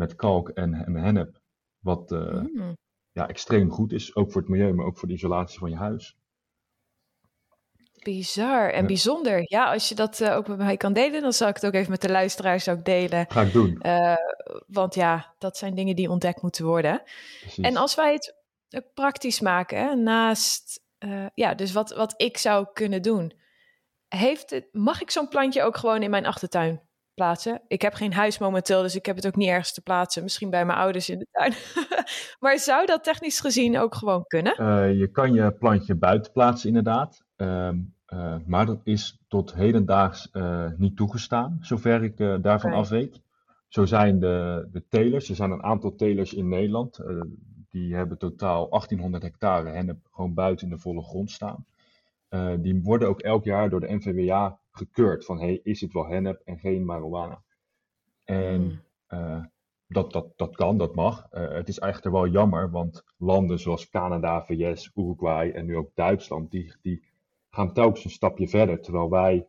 Met 0.03 0.15
kalk 0.17 0.49
en, 0.49 0.75
en 0.75 0.95
hennep. 0.95 1.41
Wat 1.79 2.13
eh, 2.13 2.19
Hmm. 2.21 2.77
ja, 3.13 3.29
extreem 3.29 3.71
goed 3.71 3.93
is, 3.93 4.15
ook 4.15 4.33
voor 4.33 4.41
het 4.41 4.51
milieu, 4.51 4.73
maar 4.73 4.87
ook 4.87 4.99
voor 4.99 5.09
de 5.09 5.15
isolatie 5.15 5.59
van 5.59 5.71
je 5.71 5.77
huis. 5.77 6.17
Bizar 8.03 8.71
en 8.71 8.81
Ja. 8.81 8.87
bijzonder. 8.87 9.43
Ja, 9.45 9.73
als 9.73 9.89
je 9.89 9.95
dat 9.95 10.21
eh, 10.21 10.37
ook 10.37 10.49
met 10.49 10.59
mij 10.59 10.77
kan 10.77 10.93
delen, 10.93 11.23
dan 11.23 11.33
zal 11.33 11.49
ik 11.49 11.55
het 11.55 11.67
ook 11.67 11.73
even 11.75 11.91
met 11.91 12.01
de 12.01 12.11
luisteraars 12.11 12.69
ook 12.69 12.85
delen. 12.85 13.27
Ga 13.29 13.43
ik 13.43 13.53
doen. 13.53 13.81
Eh, 13.81 14.15
want 14.67 14.95
ja, 14.95 15.35
dat 15.39 15.57
zijn 15.57 15.75
dingen 15.75 15.97
die 15.97 16.11
ontdekt 16.11 16.43
moeten 16.43 16.65
worden. 16.65 17.03
Precies. 17.41 17.65
En 17.65 17.77
als 17.77 17.95
wij 17.95 18.13
het 18.13 18.35
praktisch 18.95 19.41
maken, 19.41 19.79
hè, 19.79 19.95
naast, 19.95 20.81
ja, 21.35 21.55
dus 21.55 21.73
wat, 21.73 21.91
wat 21.95 22.15
ik 22.17 22.37
zou 22.39 22.67
kunnen 22.73 23.03
doen, 23.03 23.33
heeft 24.09 24.51
het, 24.51 24.69
mag 24.73 25.01
ik 25.01 25.11
zo'n 25.11 25.29
plantje 25.29 25.63
ook 25.63 25.77
gewoon 25.77 26.03
in 26.03 26.11
mijn 26.11 26.27
achtertuin 26.27 26.81
plaatsen? 27.23 27.61
Ik 27.69 27.83
heb 27.83 27.95
geen 27.95 28.13
huis 28.13 28.39
momenteel, 28.39 28.83
dus 28.83 28.97
ik 28.97 29.07
heb 29.07 29.17
het 29.17 29.27
ook 29.27 29.37
niet 29.37 29.49
ergens 29.49 29.73
te 29.73 29.83
plaatsen. 29.83 30.23
Misschien 30.23 30.51
bij 30.51 30.65
mijn 30.65 30.79
ouders 30.79 31.09
in 31.09 31.19
de 31.19 31.27
tuin. 31.31 31.53
maar 32.41 32.59
zou 32.59 32.87
dat 32.87 33.05
technisch 33.05 33.41
gezien 33.41 33.79
ook 33.79 33.95
gewoon 33.95 34.25
kunnen? 34.27 34.57
Eh, 34.57 34.99
je 34.99 35.07
kan 35.07 35.33
je 35.33 35.53
plantje 35.53 35.95
buiten 35.95 36.33
plaatsen, 36.33 36.69
inderdaad. 36.69 37.25
Ehm, 37.37 37.79
eh, 38.07 38.37
maar 38.47 38.67
dat 38.67 38.81
is 38.85 39.19
tot 39.29 39.55
hedendaags 39.55 40.31
eh, 40.31 40.67
niet 40.77 40.97
toegestaan, 40.97 41.59
zover 41.61 42.03
ik 42.03 42.17
daarvan 42.43 42.71
Oké. 42.71 42.79
af 42.79 42.89
weet. 42.89 43.21
zo 43.69 43.85
zijn 43.85 44.21
de, 44.21 44.69
de 44.73 44.85
telers, 44.89 45.29
er 45.29 45.37
zijn 45.37 45.51
een 45.51 45.63
aantal 45.63 45.95
telers 45.95 46.33
in 46.35 46.49
Nederland, 46.49 46.99
die 47.71 47.95
hebben 47.95 48.19
totaal 48.19 48.69
1800 48.69 49.23
hectare 49.23 49.69
hennep 49.69 49.99
gewoon 50.13 50.35
buiten 50.35 50.67
in 50.67 50.75
de 50.75 50.81
volle 50.81 51.03
grond 51.03 51.31
staan. 51.31 51.67
Die 52.59 52.81
worden 52.83 53.09
ook 53.09 53.21
elk 53.21 53.45
jaar 53.45 53.71
door 53.71 53.81
de 53.81 53.95
NVWA 53.95 54.59
gekeurd 54.73 55.25
van 55.25 55.41
hey, 55.41 55.61
is 55.63 55.81
het 55.81 55.93
wel 55.93 56.07
hennep 56.07 56.41
en 56.45 56.59
geen 56.59 56.85
marijuana. 56.85 57.43
En 58.25 58.63
Hmm. 58.63 58.81
eh, 59.07 59.45
dat, 59.87 60.13
dat, 60.13 60.33
dat 60.37 60.57
kan, 60.57 60.79
dat 60.79 60.95
mag. 60.95 61.27
Eh, 61.31 61.53
het 61.53 61.69
is 61.69 61.79
eigenlijk 61.79 62.15
wel 62.15 62.29
jammer, 62.29 62.71
want 62.71 63.05
landen 63.17 63.59
zoals 63.59 63.89
Canada, 63.89 64.45
VS, 64.45 64.91
Uruguay 64.95 65.51
en 65.51 65.67
nu 65.67 65.77
ook 65.77 65.91
Duitsland, 65.95 66.51
die, 66.51 66.75
die 66.83 67.05
gaan 67.51 67.73
telkens 67.73 68.05
een 68.05 68.11
stapje 68.11 68.49
verder. 68.49 68.81
Terwijl 68.81 69.11
wij 69.11 69.49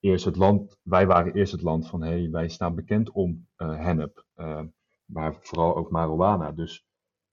eerst 0.00 0.24
het 0.24 0.36
land, 0.36 0.78
wij 0.82 1.06
waren 1.06 1.34
eerst 1.34 1.52
het 1.52 1.62
land 1.62 1.88
van 1.88 2.02
hey, 2.02 2.30
wij 2.30 2.48
staan 2.48 2.74
bekend 2.74 3.10
om 3.10 3.46
eh, 3.56 3.78
hennep, 3.78 4.24
maar 5.04 5.36
vooral 5.40 5.76
ook 5.76 5.90
marijuana. 5.90 6.52
Dus 6.52 6.86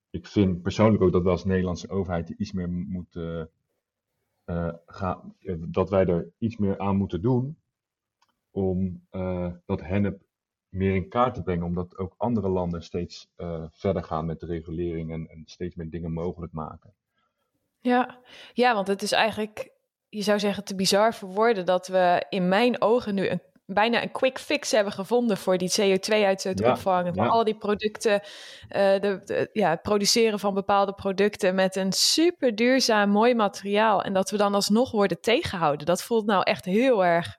ik 0.09 0.27
vind 0.27 0.61
persoonlijk 0.61 1.03
ook 1.03 1.11
dat 1.11 1.23
we 1.23 1.29
als 1.29 1.45
Nederlandse 1.45 1.89
overheid 1.89 2.29
er 2.29 2.35
iets 2.37 2.51
meer 2.51 2.69
moeten 2.69 3.49
eh, 4.45 4.73
eh, 4.87 5.15
dat 5.57 5.89
wij 5.89 6.05
er 6.05 6.31
iets 6.37 6.57
meer 6.57 6.79
aan 6.79 6.95
moeten 6.95 7.21
doen 7.21 7.57
om 8.51 9.05
eh, 9.09 9.51
dat 9.65 9.81
hennep 9.81 10.21
meer 10.69 10.95
in 10.95 11.09
kaart 11.09 11.33
te 11.33 11.41
brengen, 11.41 11.65
omdat 11.65 11.97
ook 11.97 12.13
andere 12.17 12.49
landen 12.49 12.83
steeds 12.83 13.29
verder 13.71 14.03
gaan 14.03 14.25
met 14.25 14.39
de 14.39 14.45
regulering 14.45 15.11
en, 15.11 15.29
en 15.29 15.43
steeds 15.45 15.75
meer 15.75 15.89
dingen 15.89 16.11
mogelijk 16.11 16.53
maken. 16.53 16.93
Ja. 17.79 18.19
ja, 18.53 18.73
want 18.73 18.87
het 18.87 19.01
is 19.01 19.11
eigenlijk, 19.11 19.71
je 20.09 20.21
zou 20.21 20.39
zeggen, 20.39 20.63
te 20.63 20.75
bizar 20.75 21.13
voor 21.13 21.29
woorden 21.29 21.65
dat 21.65 21.87
we 21.87 22.25
in 22.29 22.47
mijn 22.47 22.81
ogen 22.81 23.15
nu 23.15 23.27
een, 23.27 23.41
bijna 23.65 24.01
een 24.03 24.11
quick 24.11 24.39
fix 24.39 24.71
hebben 24.71 24.93
gevonden 24.93 25.37
voor 25.37 25.57
die 25.57 25.69
CO2-uitstoot 25.81 26.59
Ja, 26.59 26.71
opvangen. 26.71 27.13
Ja. 27.13 27.27
al 27.27 27.43
die 27.43 27.57
producten, 27.57 28.21
eh, 28.67 28.99
de, 28.99 29.21
de- 29.25 29.49
ja, 29.53 29.69
het 29.69 29.81
produceren 29.81 30.39
van 30.39 30.53
bepaalde 30.53 30.93
producten 30.93 31.55
met 31.55 31.75
een 31.75 31.91
super 31.91 32.55
duurzaam, 32.55 33.09
mooi 33.09 33.35
materiaal. 33.35 34.03
En 34.03 34.13
dat 34.13 34.29
we 34.31 34.37
dan 34.37 34.53
alsnog 34.53 34.91
worden 34.91 35.21
tegengehouden. 35.21 35.85
Dat 35.85 36.03
voelt 36.03 36.25
nou 36.25 36.43
echt 36.43 36.65
heel 36.65 37.05
erg 37.05 37.37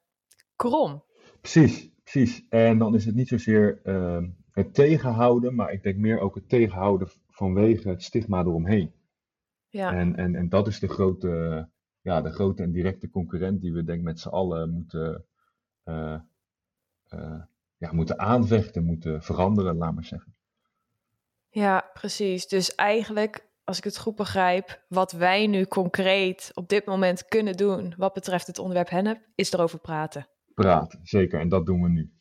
krom. 0.57 1.05
Precies, 1.41 1.91
precies. 2.03 2.43
En 2.49 2.79
dan 2.79 2.95
is 2.95 3.05
het 3.05 3.15
niet 3.15 3.29
zozeer 3.29 3.81
ehm, 3.85 4.29
het 4.53 4.75
tegenhouden, 4.75 5.55
maar 5.55 5.73
ik 5.73 5.83
denk 5.83 5.97
meer 5.97 6.19
ook 6.19 6.35
het 6.35 6.49
tegenhouden 6.49 7.09
vanwege 7.31 7.89
het 7.89 8.03
stigma 8.03 8.41
eromheen. 8.41 8.95
Ja, 9.69 9.93
En, 9.93 10.17
en, 10.17 10.35
en 10.35 10.49
dat 10.49 10.67
is 10.67 10.79
de 10.81 10.89
grote, 10.89 11.69
ja, 12.01 12.21
de 12.21 12.31
grote 12.33 12.63
en 12.63 12.73
directe 12.73 13.11
concurrent 13.11 13.61
die 13.61 13.73
we 13.73 13.85
denk 13.85 13.99
ik 13.99 14.05
met 14.05 14.21
z'n 14.21 14.29
allen 14.29 14.71
moeten, 14.73 15.25
ja, 17.79 17.93
moeten 17.93 18.19
aanvechten, 18.19 18.85
moeten 18.85 19.23
veranderen, 19.23 19.77
laat 19.77 19.95
maar 19.95 20.05
zeggen. 20.05 20.35
ja, 21.49 21.91
precies. 21.93 22.47
Dus 22.47 22.75
eigenlijk, 22.75 23.49
als 23.65 23.79
ik 23.79 23.85
het 23.85 23.99
goed 23.99 24.17
begrijp, 24.17 24.85
wat 24.89 25.13
wij 25.13 25.47
nu 25.47 25.67
concreet 25.67 26.51
op 26.55 26.69
dit 26.69 26.87
moment 26.87 27.25
kunnen 27.25 27.57
doen 27.57 27.95
wat 27.97 28.13
betreft 28.13 28.47
het 28.47 28.59
onderwerp 28.59 28.89
hennep, 28.89 29.29
is 29.35 29.53
erover 29.53 29.79
praten. 29.79 30.29
Praten, 30.55 31.01
zeker. 31.03 31.41
En 31.41 31.49
dat 31.49 31.67
doen 31.67 31.83
we 31.83 31.89
nu. 31.89 32.13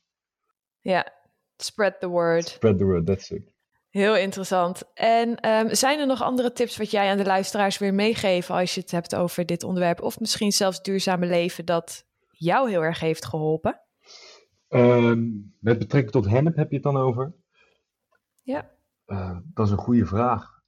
Ja, 0.80 1.13
spread 1.58 1.99
the 1.99 2.08
word. 2.08 2.47
Spread 2.47 2.78
the 2.78 2.86
word, 2.86 3.06
that's 3.06 3.30
it. 3.30 3.54
Heel 3.89 4.15
interessant. 4.15 4.93
En 4.93 5.36
ehm, 5.39 5.73
zijn 5.73 5.99
er 5.99 6.08
nog 6.08 6.21
andere 6.21 6.51
tips 6.51 6.78
wat 6.78 6.91
jij 6.91 7.10
aan 7.10 7.17
de 7.17 7.25
luisteraars 7.25 7.78
weer 7.78 7.93
meegeven 7.93 8.56
als 8.56 8.75
je 8.75 8.82
het 8.82 8.91
hebt 8.91 9.15
over 9.15 9.45
dit 9.45 9.63
onderwerp? 9.63 10.01
Of 10.01 10.19
misschien 10.19 10.51
zelfs 10.51 10.82
duurzame 10.82 11.25
leven 11.25 11.65
dat 11.65 12.06
jou 12.38 12.69
heel 12.69 12.84
erg 12.84 13.00
heeft 13.00 13.26
geholpen? 13.26 13.82
Ehm, 14.67 15.24
met 15.60 15.80
betrekking 15.80 16.12
tot 16.12 16.28
hennep 16.28 16.56
heb 16.56 16.69
je 16.69 16.76
het 16.76 16.84
dan 16.84 16.98
over? 16.98 17.34
Ja. 18.41 18.71
Eh, 19.06 19.38
dat 19.54 19.65
is 19.65 19.71
een 19.71 19.78
goede 19.78 20.06
vraag. 20.06 20.63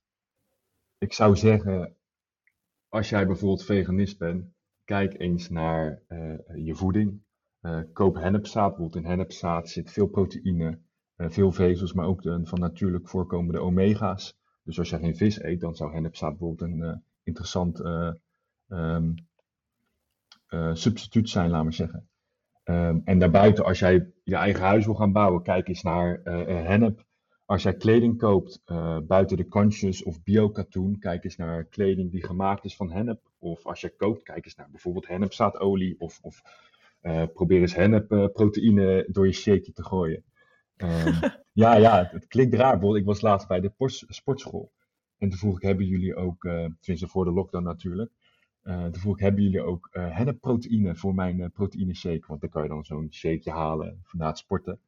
Ik 0.98 1.14
zou 1.14 1.36
zeggen, 1.36 1.96
als 2.90 3.10
jij 3.10 3.28
bijvoorbeeld 3.28 3.66
veganist 3.66 4.18
bent, 4.18 4.46
kijk 4.84 5.20
eens 5.20 5.50
naar 5.50 6.02
eh, 6.08 6.66
je 6.66 6.76
voeding. 6.76 7.22
Eh, 7.60 7.82
koop 7.94 8.16
hennepzaad. 8.16 8.68
Bijvoorbeeld 8.68 9.04
in 9.04 9.10
hennepzaad 9.10 9.70
zit 9.70 9.92
veel 9.92 10.08
proteïne, 10.08 10.80
veel 11.18 11.52
vezels, 11.52 11.94
maar 11.94 12.06
ook 12.06 12.22
de, 12.22 12.40
van 12.44 12.60
natuurlijk 12.60 13.10
voorkomende 13.10 13.60
omega's. 13.60 14.38
Dus 14.64 14.80
als 14.80 14.90
je 14.90 14.98
geen 14.98 15.18
vis 15.18 15.42
eet, 15.42 15.60
dan 15.60 15.76
zou 15.76 15.94
hennepzaad 15.94 16.30
bijvoorbeeld 16.30 16.62
een 16.72 17.04
interessant 17.24 17.80
eh, 17.80 18.14
eh, 20.48 20.74
substituut 20.74 21.30
zijn, 21.30 21.50
laat 21.50 21.64
maar 21.64 21.74
zeggen. 21.74 22.10
Ehm, 22.64 23.00
en 23.04 23.20
daarbuiten, 23.20 23.66
als 23.66 23.80
jij 23.80 24.12
je 24.24 24.36
eigen 24.36 24.64
huis 24.64 24.86
wil 24.86 24.96
gaan 24.96 25.12
bouwen, 25.12 25.44
kijk 25.44 25.68
eens 25.68 25.82
naar 25.82 26.22
eh, 26.24 26.42
eh, 26.42 26.66
hennep. 26.66 27.06
Als 27.46 27.64
jij 27.64 27.74
kleding 27.74 28.18
koopt 28.18 28.62
buiten 29.08 29.38
de 29.38 29.48
conscious 29.48 30.04
of 30.04 30.24
bio-katoen, 30.24 31.00
kijk 31.00 31.24
eens 31.24 31.36
naar 31.36 31.64
kleding 31.64 32.12
die 32.12 32.26
gemaakt 32.26 32.66
is 32.66 32.76
van 32.76 32.92
hennep. 32.92 33.32
Of 33.40 33.66
als 33.66 33.82
je 33.82 33.96
kookt, 33.96 34.24
kijk 34.24 34.46
eens 34.46 34.56
naar 34.56 34.70
bijvoorbeeld 34.72 35.08
hennepzaadolie. 35.08 36.00
Of, 36.00 36.20
of 36.22 36.42
probeer 37.34 37.62
eens 37.62 37.76
hennepproteïne 37.76 39.08
door 39.12 39.26
je 39.26 39.34
shake 39.34 39.72
te 39.72 39.84
gooien. 39.84 40.24
Ehm, 40.76 41.30
ja, 41.64 41.76
ja, 41.76 41.98
het, 41.98 42.12
het 42.12 42.28
klinkt 42.28 42.54
raar. 42.54 42.84
Ik 42.84 43.06
was 43.06 43.22
laatst 43.22 43.48
bij 43.48 43.60
de 43.60 43.72
sportschool. 44.08 44.72
En 45.18 45.30
toen 45.30 45.40
vroeg 45.40 45.56
ik, 45.56 45.62
hebben 45.62 45.86
jullie 45.86 46.16
ook, 46.16 46.44
eh 46.44 46.66
tenminste 46.80 47.08
voor 47.08 47.26
de 47.26 47.32
lockdown 47.32 47.64
natuurlijk. 47.64 48.12
Eh, 48.68 48.84
toen 48.84 49.02
vroeg 49.02 49.16
ik, 49.16 49.22
hebben 49.22 49.44
jullie 49.44 49.62
ook 49.62 49.90
eh 49.92 50.16
hennepproteïne 50.16 50.96
voor 50.96 51.16
mijn 51.16 51.42
eh, 51.42 51.50
proteïne 51.54 51.96
shake? 51.96 52.24
Want 52.28 52.42
dan 52.42 52.50
kan 52.50 52.64
je 52.64 52.70
dan 52.70 52.84
zo'n 52.86 53.08
shakeje 53.12 53.52
halen 53.52 54.04
na 54.12 54.28
het 54.28 54.38
sporten. 54.38 54.80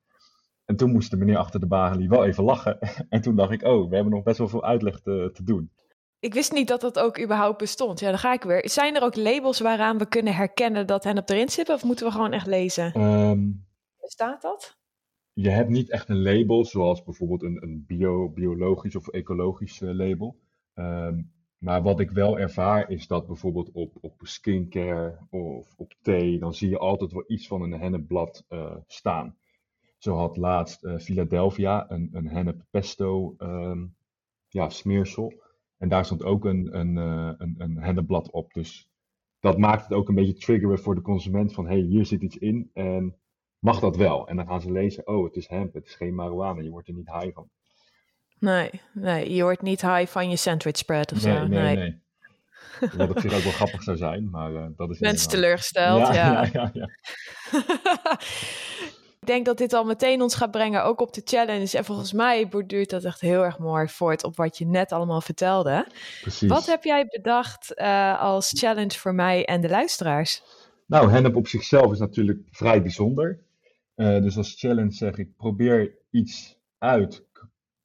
En 0.66 0.76
toen 0.76 0.92
moest 0.92 1.12
de 1.12 1.18
meneer 1.18 1.38
achter 1.38 1.60
de 1.60 1.68
balie 1.68 2.10
wel 2.10 2.26
even 2.26 2.44
lachen. 2.44 2.80
En 3.10 3.22
toen 3.22 3.36
dacht 3.36 3.52
ik, 3.52 3.64
oh, 3.64 3.90
we 3.90 3.96
hebben 3.96 4.14
nog 4.14 4.24
best 4.24 4.38
wel 4.38 4.48
veel 4.48 4.64
uitleg 4.64 5.00
te, 5.00 5.30
te 5.34 5.44
doen. 5.44 5.72
Ik 6.20 6.34
wist 6.34 6.52
niet 6.52 6.68
dat 6.68 6.82
dat 6.82 7.00
ook 7.00 7.20
überhaupt 7.22 7.58
bestond. 7.58 8.00
Ja, 8.00 8.10
dan 8.10 8.20
ga 8.20 8.34
ik 8.34 8.44
weer. 8.44 8.70
Zijn 8.70 8.96
er 8.96 9.02
ook 9.04 9.16
labels 9.16 9.60
waaraan 9.60 9.98
we 9.98 10.08
kunnen 10.08 10.36
herkennen 10.36 10.88
dat 10.88 11.04
hennep 11.04 11.30
erin 11.30 11.50
zit? 11.50 11.70
Of 11.70 11.84
moeten 11.84 12.06
we 12.06 12.12
gewoon 12.12 12.32
echt 12.32 12.48
lezen? 12.48 12.94
Ehm, 12.94 13.52
Bestaat 14.02 14.42
dat? 14.42 14.78
je 15.34 15.50
hebt 15.50 15.70
niet 15.70 15.90
echt 15.90 16.10
een 16.10 16.22
label, 16.22 16.66
zoals 16.66 17.04
bijvoorbeeld 17.04 17.44
een, 17.44 17.64
een 17.64 17.84
bio, 17.88 18.30
biologisch 18.30 18.96
of 18.96 19.08
ecologisch 19.08 19.80
label. 19.80 20.40
Ehm, 20.74 21.22
maar 21.60 21.82
wat 21.82 22.00
ik 22.00 22.12
wel 22.12 22.40
ervaar 22.40 22.90
is 22.90 23.08
dat 23.08 23.28
bijvoorbeeld 23.28 23.72
op, 23.72 23.98
op 24.02 24.14
skincare 24.22 25.18
of 25.30 25.74
op 25.78 25.94
thee, 26.02 26.40
dan 26.40 26.54
zie 26.54 26.70
je 26.70 26.78
altijd 26.78 27.12
wel 27.12 27.24
iets 27.28 27.48
van 27.48 27.62
een 27.62 27.80
hennepblad 27.80 28.46
eh, 28.48 28.76
staan. 28.88 29.38
Zo 29.98 30.16
had 30.16 30.38
laatst 30.38 30.84
eh, 30.84 30.98
Philadelphia 30.98 31.92
een, 31.92 32.10
een 32.14 32.28
hennep 32.28 32.66
pesto 32.70 33.36
ehm, 33.38 33.86
ja, 34.48 34.70
smeersel. 34.70 35.34
En 35.78 35.90
daar 35.90 36.06
stond 36.06 36.24
ook 36.24 36.46
een, 36.46 36.78
een, 36.80 36.98
eh, 36.98 37.34
een, 37.38 37.56
een 37.58 37.78
hennepblad 37.78 38.32
op. 38.32 38.54
Dus 38.54 38.90
dat 39.40 39.58
maakt 39.58 39.84
het 39.84 39.94
ook 39.94 40.10
een 40.10 40.16
beetje 40.16 40.34
triggeren 40.34 40.80
voor 40.80 40.96
de 40.96 41.02
consument 41.02 41.54
van 41.54 41.68
hey, 41.68 41.80
hier 41.80 42.06
zit 42.06 42.22
iets 42.22 42.38
in 42.38 42.70
en 42.74 43.16
mag 43.60 43.80
dat 43.80 43.96
wel? 43.96 44.28
En 44.28 44.36
dan 44.36 44.48
gaan 44.48 44.62
ze 44.62 44.72
lezen, 44.72 45.08
oh, 45.08 45.24
het 45.26 45.36
is 45.36 45.48
hemp, 45.48 45.74
het 45.74 45.86
is 45.86 45.96
geen 45.96 46.16
marijuana, 46.16 46.62
je 46.62 46.70
wordt 46.70 46.88
er 46.88 46.94
niet 46.94 47.12
high 47.12 47.34
van. 47.34 47.50
Nee, 48.40 48.70
nee, 48.94 49.34
je 49.34 49.44
wordt 49.44 49.62
niet 49.62 49.82
high 49.82 50.12
van 50.12 50.30
je 50.30 50.36
sandwich 50.36 50.78
spread 50.78 51.12
of 51.12 51.24
Nee, 51.24 51.38
zo. 51.38 51.48
nee, 51.48 51.76
nee. 51.76 52.02
Wat 52.98 53.10
op 53.10 53.20
zich 53.20 53.34
ook 53.34 53.44
wel 53.44 53.52
grappig 53.52 53.84
zou 53.84 53.98
zijn, 53.98 54.30
maar 54.30 54.56
eh, 54.56 54.66
dat 54.76 54.90
is 54.90 55.00
Mensen 55.00 55.30
teleurgesteld, 55.30 56.08
ja. 56.08 56.14
ja, 56.14 56.50
ja, 56.54 56.72
ja. 56.74 56.90
ik 59.22 59.28
denk 59.28 59.46
dat 59.46 59.58
dit 59.58 59.74
al 59.74 59.84
meteen 59.84 60.22
ons 60.22 60.36
gaat 60.36 60.52
brengen, 60.52 60.84
ook 60.84 61.02
op 61.02 61.14
de 61.14 61.22
challenge. 61.24 61.78
En 61.78 61.86
volgens 61.86 62.14
mij 62.14 62.48
borduurt 62.48 62.90
dat 62.90 63.04
echt 63.04 63.22
heel 63.22 63.44
erg 63.44 63.58
mooi 63.58 63.88
voort 63.88 64.24
op 64.24 64.36
wat 64.36 64.58
je 64.58 64.66
net 64.66 64.92
allemaal 64.92 65.22
vertelde. 65.22 65.88
Precies. 66.22 66.50
Wat 66.50 66.66
heb 66.66 66.84
jij 66.84 67.06
bedacht 67.10 67.74
eh, 67.74 68.22
als 68.22 68.52
challenge 68.58 68.98
voor 68.98 69.16
mij 69.16 69.46
en 69.46 69.62
de 69.62 69.70
luisteraars? 69.70 70.42
Nou, 70.86 71.12
hennep 71.12 71.36
op 71.36 71.48
zichzelf 71.48 71.92
is 71.92 72.00
natuurlijk 72.00 72.40
vrij 72.52 72.82
bijzonder. 72.82 73.40
Eh, 73.96 74.22
dus 74.22 74.38
als 74.38 74.56
challenge 74.58 74.92
zeg 74.92 75.18
ik, 75.18 75.36
probeer 75.38 75.96
iets 76.12 76.58
uit 76.78 77.24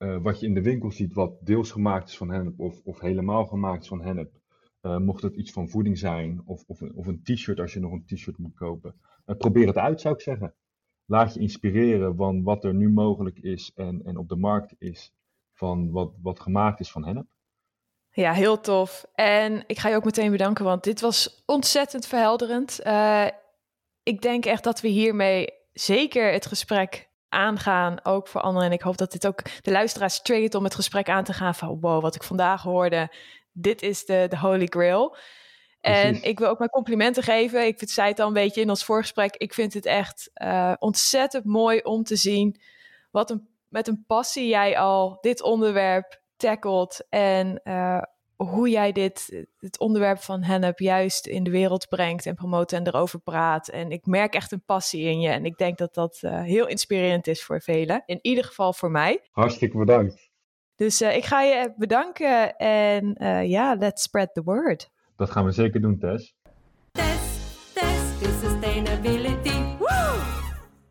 eh, 0.04 0.16
wat 0.22 0.40
je 0.40 0.46
in 0.46 0.54
de 0.54 0.62
winkel 0.62 0.90
ziet, 0.90 1.14
wat 1.14 1.32
deels 1.40 1.70
gemaakt 1.70 2.08
is 2.08 2.16
van 2.16 2.30
hennep 2.30 2.60
of, 2.60 2.80
of 2.84 3.00
helemaal 3.00 3.46
gemaakt 3.46 3.82
is 3.82 3.88
van 3.88 4.02
hennep. 4.02 4.32
Eh, 4.80 4.98
mocht 4.98 5.22
het 5.22 5.34
iets 5.34 5.52
van 5.52 5.68
voeding 5.68 5.98
zijn 5.98 6.42
of, 6.44 6.64
of, 6.66 6.82
of 6.82 7.06
een 7.06 7.22
t-shirt 7.22 7.60
als 7.60 7.72
je 7.72 7.80
nog 7.80 7.92
een 7.92 8.04
t-shirt 8.06 8.38
moet 8.38 8.54
kopen. 8.54 8.94
Eh, 9.24 9.36
probeer 9.36 9.66
het 9.66 9.76
uit, 9.76 10.00
zou 10.00 10.14
ik 10.14 10.20
zeggen. 10.20 10.54
Laat 11.04 11.34
je 11.34 11.40
inspireren 11.40 12.16
van 12.16 12.42
wat 12.42 12.64
er 12.64 12.74
nu 12.74 12.90
mogelijk 12.90 13.38
is 13.38 13.72
en, 13.74 14.02
en 14.04 14.16
op 14.16 14.28
de 14.28 14.36
markt 14.36 14.74
is 14.78 15.12
van 15.52 15.90
wat, 15.90 16.12
wat 16.22 16.40
gemaakt 16.40 16.80
is 16.80 16.90
van 16.90 17.04
hennep. 17.04 17.26
Ja, 18.10 18.32
heel 18.32 18.60
tof. 18.60 19.06
En 19.14 19.64
ik 19.66 19.78
ga 19.78 19.88
je 19.88 19.96
ook 19.96 20.04
meteen 20.04 20.30
bedanken, 20.30 20.64
want 20.64 20.84
dit 20.84 21.00
was 21.00 21.42
ontzettend 21.46 22.06
verhelderend. 22.06 22.80
Ik 24.02 24.22
denk 24.22 24.44
echt 24.44 24.64
dat 24.64 24.80
we 24.80 24.88
hiermee 24.88 25.48
zeker 25.72 26.32
het 26.32 26.46
gesprek 26.46 27.08
aangaan, 27.34 28.04
ook 28.04 28.28
voor 28.28 28.40
anderen. 28.40 28.68
En 28.68 28.74
ik 28.74 28.82
hoop 28.82 28.96
dat 28.96 29.12
dit 29.12 29.26
ook 29.26 29.42
de 29.62 29.70
luisteraars 29.70 30.22
triggert 30.22 30.54
om 30.54 30.64
het 30.64 30.74
gesprek 30.74 31.08
aan 31.08 31.24
te 31.24 31.32
gaan 31.32 31.54
van 31.54 31.80
wow, 31.80 32.02
wat 32.02 32.14
ik 32.14 32.22
vandaag 32.22 32.62
hoorde, 32.62 33.12
dit 33.52 33.82
is 33.82 34.04
de, 34.04 34.26
de 34.28 34.38
holy 34.38 34.66
grail. 34.66 35.16
En 35.80 36.10
Precies. 36.10 36.28
ik 36.28 36.38
wil 36.38 36.48
ook 36.48 36.58
mijn 36.58 36.70
complimenten 36.70 37.22
geven. 37.22 37.66
Ik 37.66 37.82
zei 37.88 38.08
het 38.08 38.20
al 38.20 38.26
een 38.26 38.32
beetje 38.32 38.60
in 38.60 38.68
ons 38.68 38.84
voorgesprek. 38.84 39.36
Ik 39.36 39.54
vind 39.54 39.74
het 39.74 39.86
echt 39.86 40.30
eh, 40.34 40.72
ontzettend 40.78 41.44
mooi 41.44 41.80
om 41.80 42.02
te 42.02 42.16
zien 42.16 42.60
wat 43.10 43.30
een, 43.30 43.48
met 43.68 43.88
een 43.88 44.04
passie 44.06 44.48
jij 44.48 44.78
al 44.78 45.18
dit 45.20 45.42
onderwerp 45.42 46.22
tackelt 46.36 47.06
en 47.08 47.60
eh, 47.62 48.02
hoe 48.46 48.68
jij 48.68 48.92
dit, 48.92 49.46
het 49.58 49.78
onderwerp 49.78 50.18
van 50.18 50.42
hennep 50.42 50.78
juist 50.78 51.26
in 51.26 51.44
de 51.44 51.50
wereld 51.50 51.88
brengt 51.88 52.26
en 52.26 52.34
promoot 52.34 52.72
en 52.72 52.86
erover 52.86 53.20
praat. 53.20 53.68
En 53.68 53.90
ik 53.90 54.06
merk 54.06 54.34
echt 54.34 54.52
een 54.52 54.64
passie 54.64 55.02
in 55.02 55.20
je 55.20 55.28
en 55.28 55.44
ik 55.44 55.56
denk 55.56 55.78
dat 55.78 55.94
dat 55.94 56.18
eh, 56.20 56.42
heel 56.42 56.66
inspirerend 56.66 57.26
is 57.26 57.44
voor 57.44 57.60
velen. 57.60 58.02
In 58.06 58.18
ieder 58.22 58.44
geval 58.44 58.72
voor 58.72 58.90
mij. 58.90 59.20
Hartstikke 59.30 59.78
bedankt. 59.78 60.30
Dus 60.76 61.00
eh, 61.00 61.16
ik 61.16 61.24
ga 61.24 61.42
je 61.42 61.72
bedanken 61.76 62.56
en 62.56 63.14
eh, 63.14 63.48
ja, 63.50 63.74
let's 63.74 64.02
spread 64.02 64.34
the 64.34 64.42
word. 64.42 64.90
Dat 65.16 65.30
gaan 65.30 65.44
we 65.44 65.50
zeker 65.50 65.80
doen, 65.80 65.98
Tess. 65.98 66.34
Test, 66.92 67.74
test 67.74 68.22
to 68.22 68.48
sustainability. 68.48 69.76
Woo! 69.78 70.14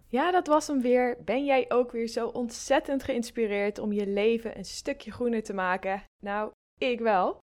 Ja, 0.08 0.32
dat 0.32 0.48
was 0.48 0.68
hem 0.68 0.82
weer. 0.82 1.18
Ben 1.26 1.46
jij 1.46 1.66
ook 1.68 1.92
weer 1.92 2.08
zo 2.08 2.28
ontzettend 2.28 3.04
geïnspireerd 3.04 3.80
om 3.80 3.94
je 3.94 4.08
leven 4.08 4.58
een 4.58 4.66
stukje 4.66 5.12
groener 5.12 5.44
te 5.44 5.54
maken? 5.54 6.04
Nou, 6.20 6.52
ik 6.78 7.00
wel. 7.00 7.38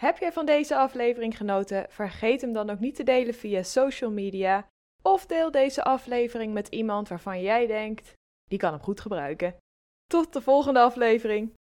Heb 0.00 0.18
jij 0.18 0.32
van 0.32 0.46
deze 0.46 0.76
aflevering 0.76 1.36
genoten? 1.36 1.86
Vergeet 1.88 2.40
hem 2.40 2.52
dan 2.52 2.70
ook 2.70 2.78
niet 2.78 2.94
te 2.94 3.02
delen 3.02 3.34
via 3.34 3.62
social 3.62 4.10
media. 4.10 4.68
Of 5.02 5.26
deel 5.26 5.50
deze 5.50 5.84
aflevering 5.84 6.52
met 6.52 6.68
iemand 6.68 7.08
waarvan 7.08 7.40
jij 7.40 7.66
denkt, 7.66 8.12
die 8.48 8.58
kan 8.58 8.72
hem 8.72 8.82
goed 8.82 9.00
gebruiken. 9.00 9.56
Tot 10.06 10.32
de 10.32 10.40
volgende 10.40 10.80
aflevering. 10.80 11.54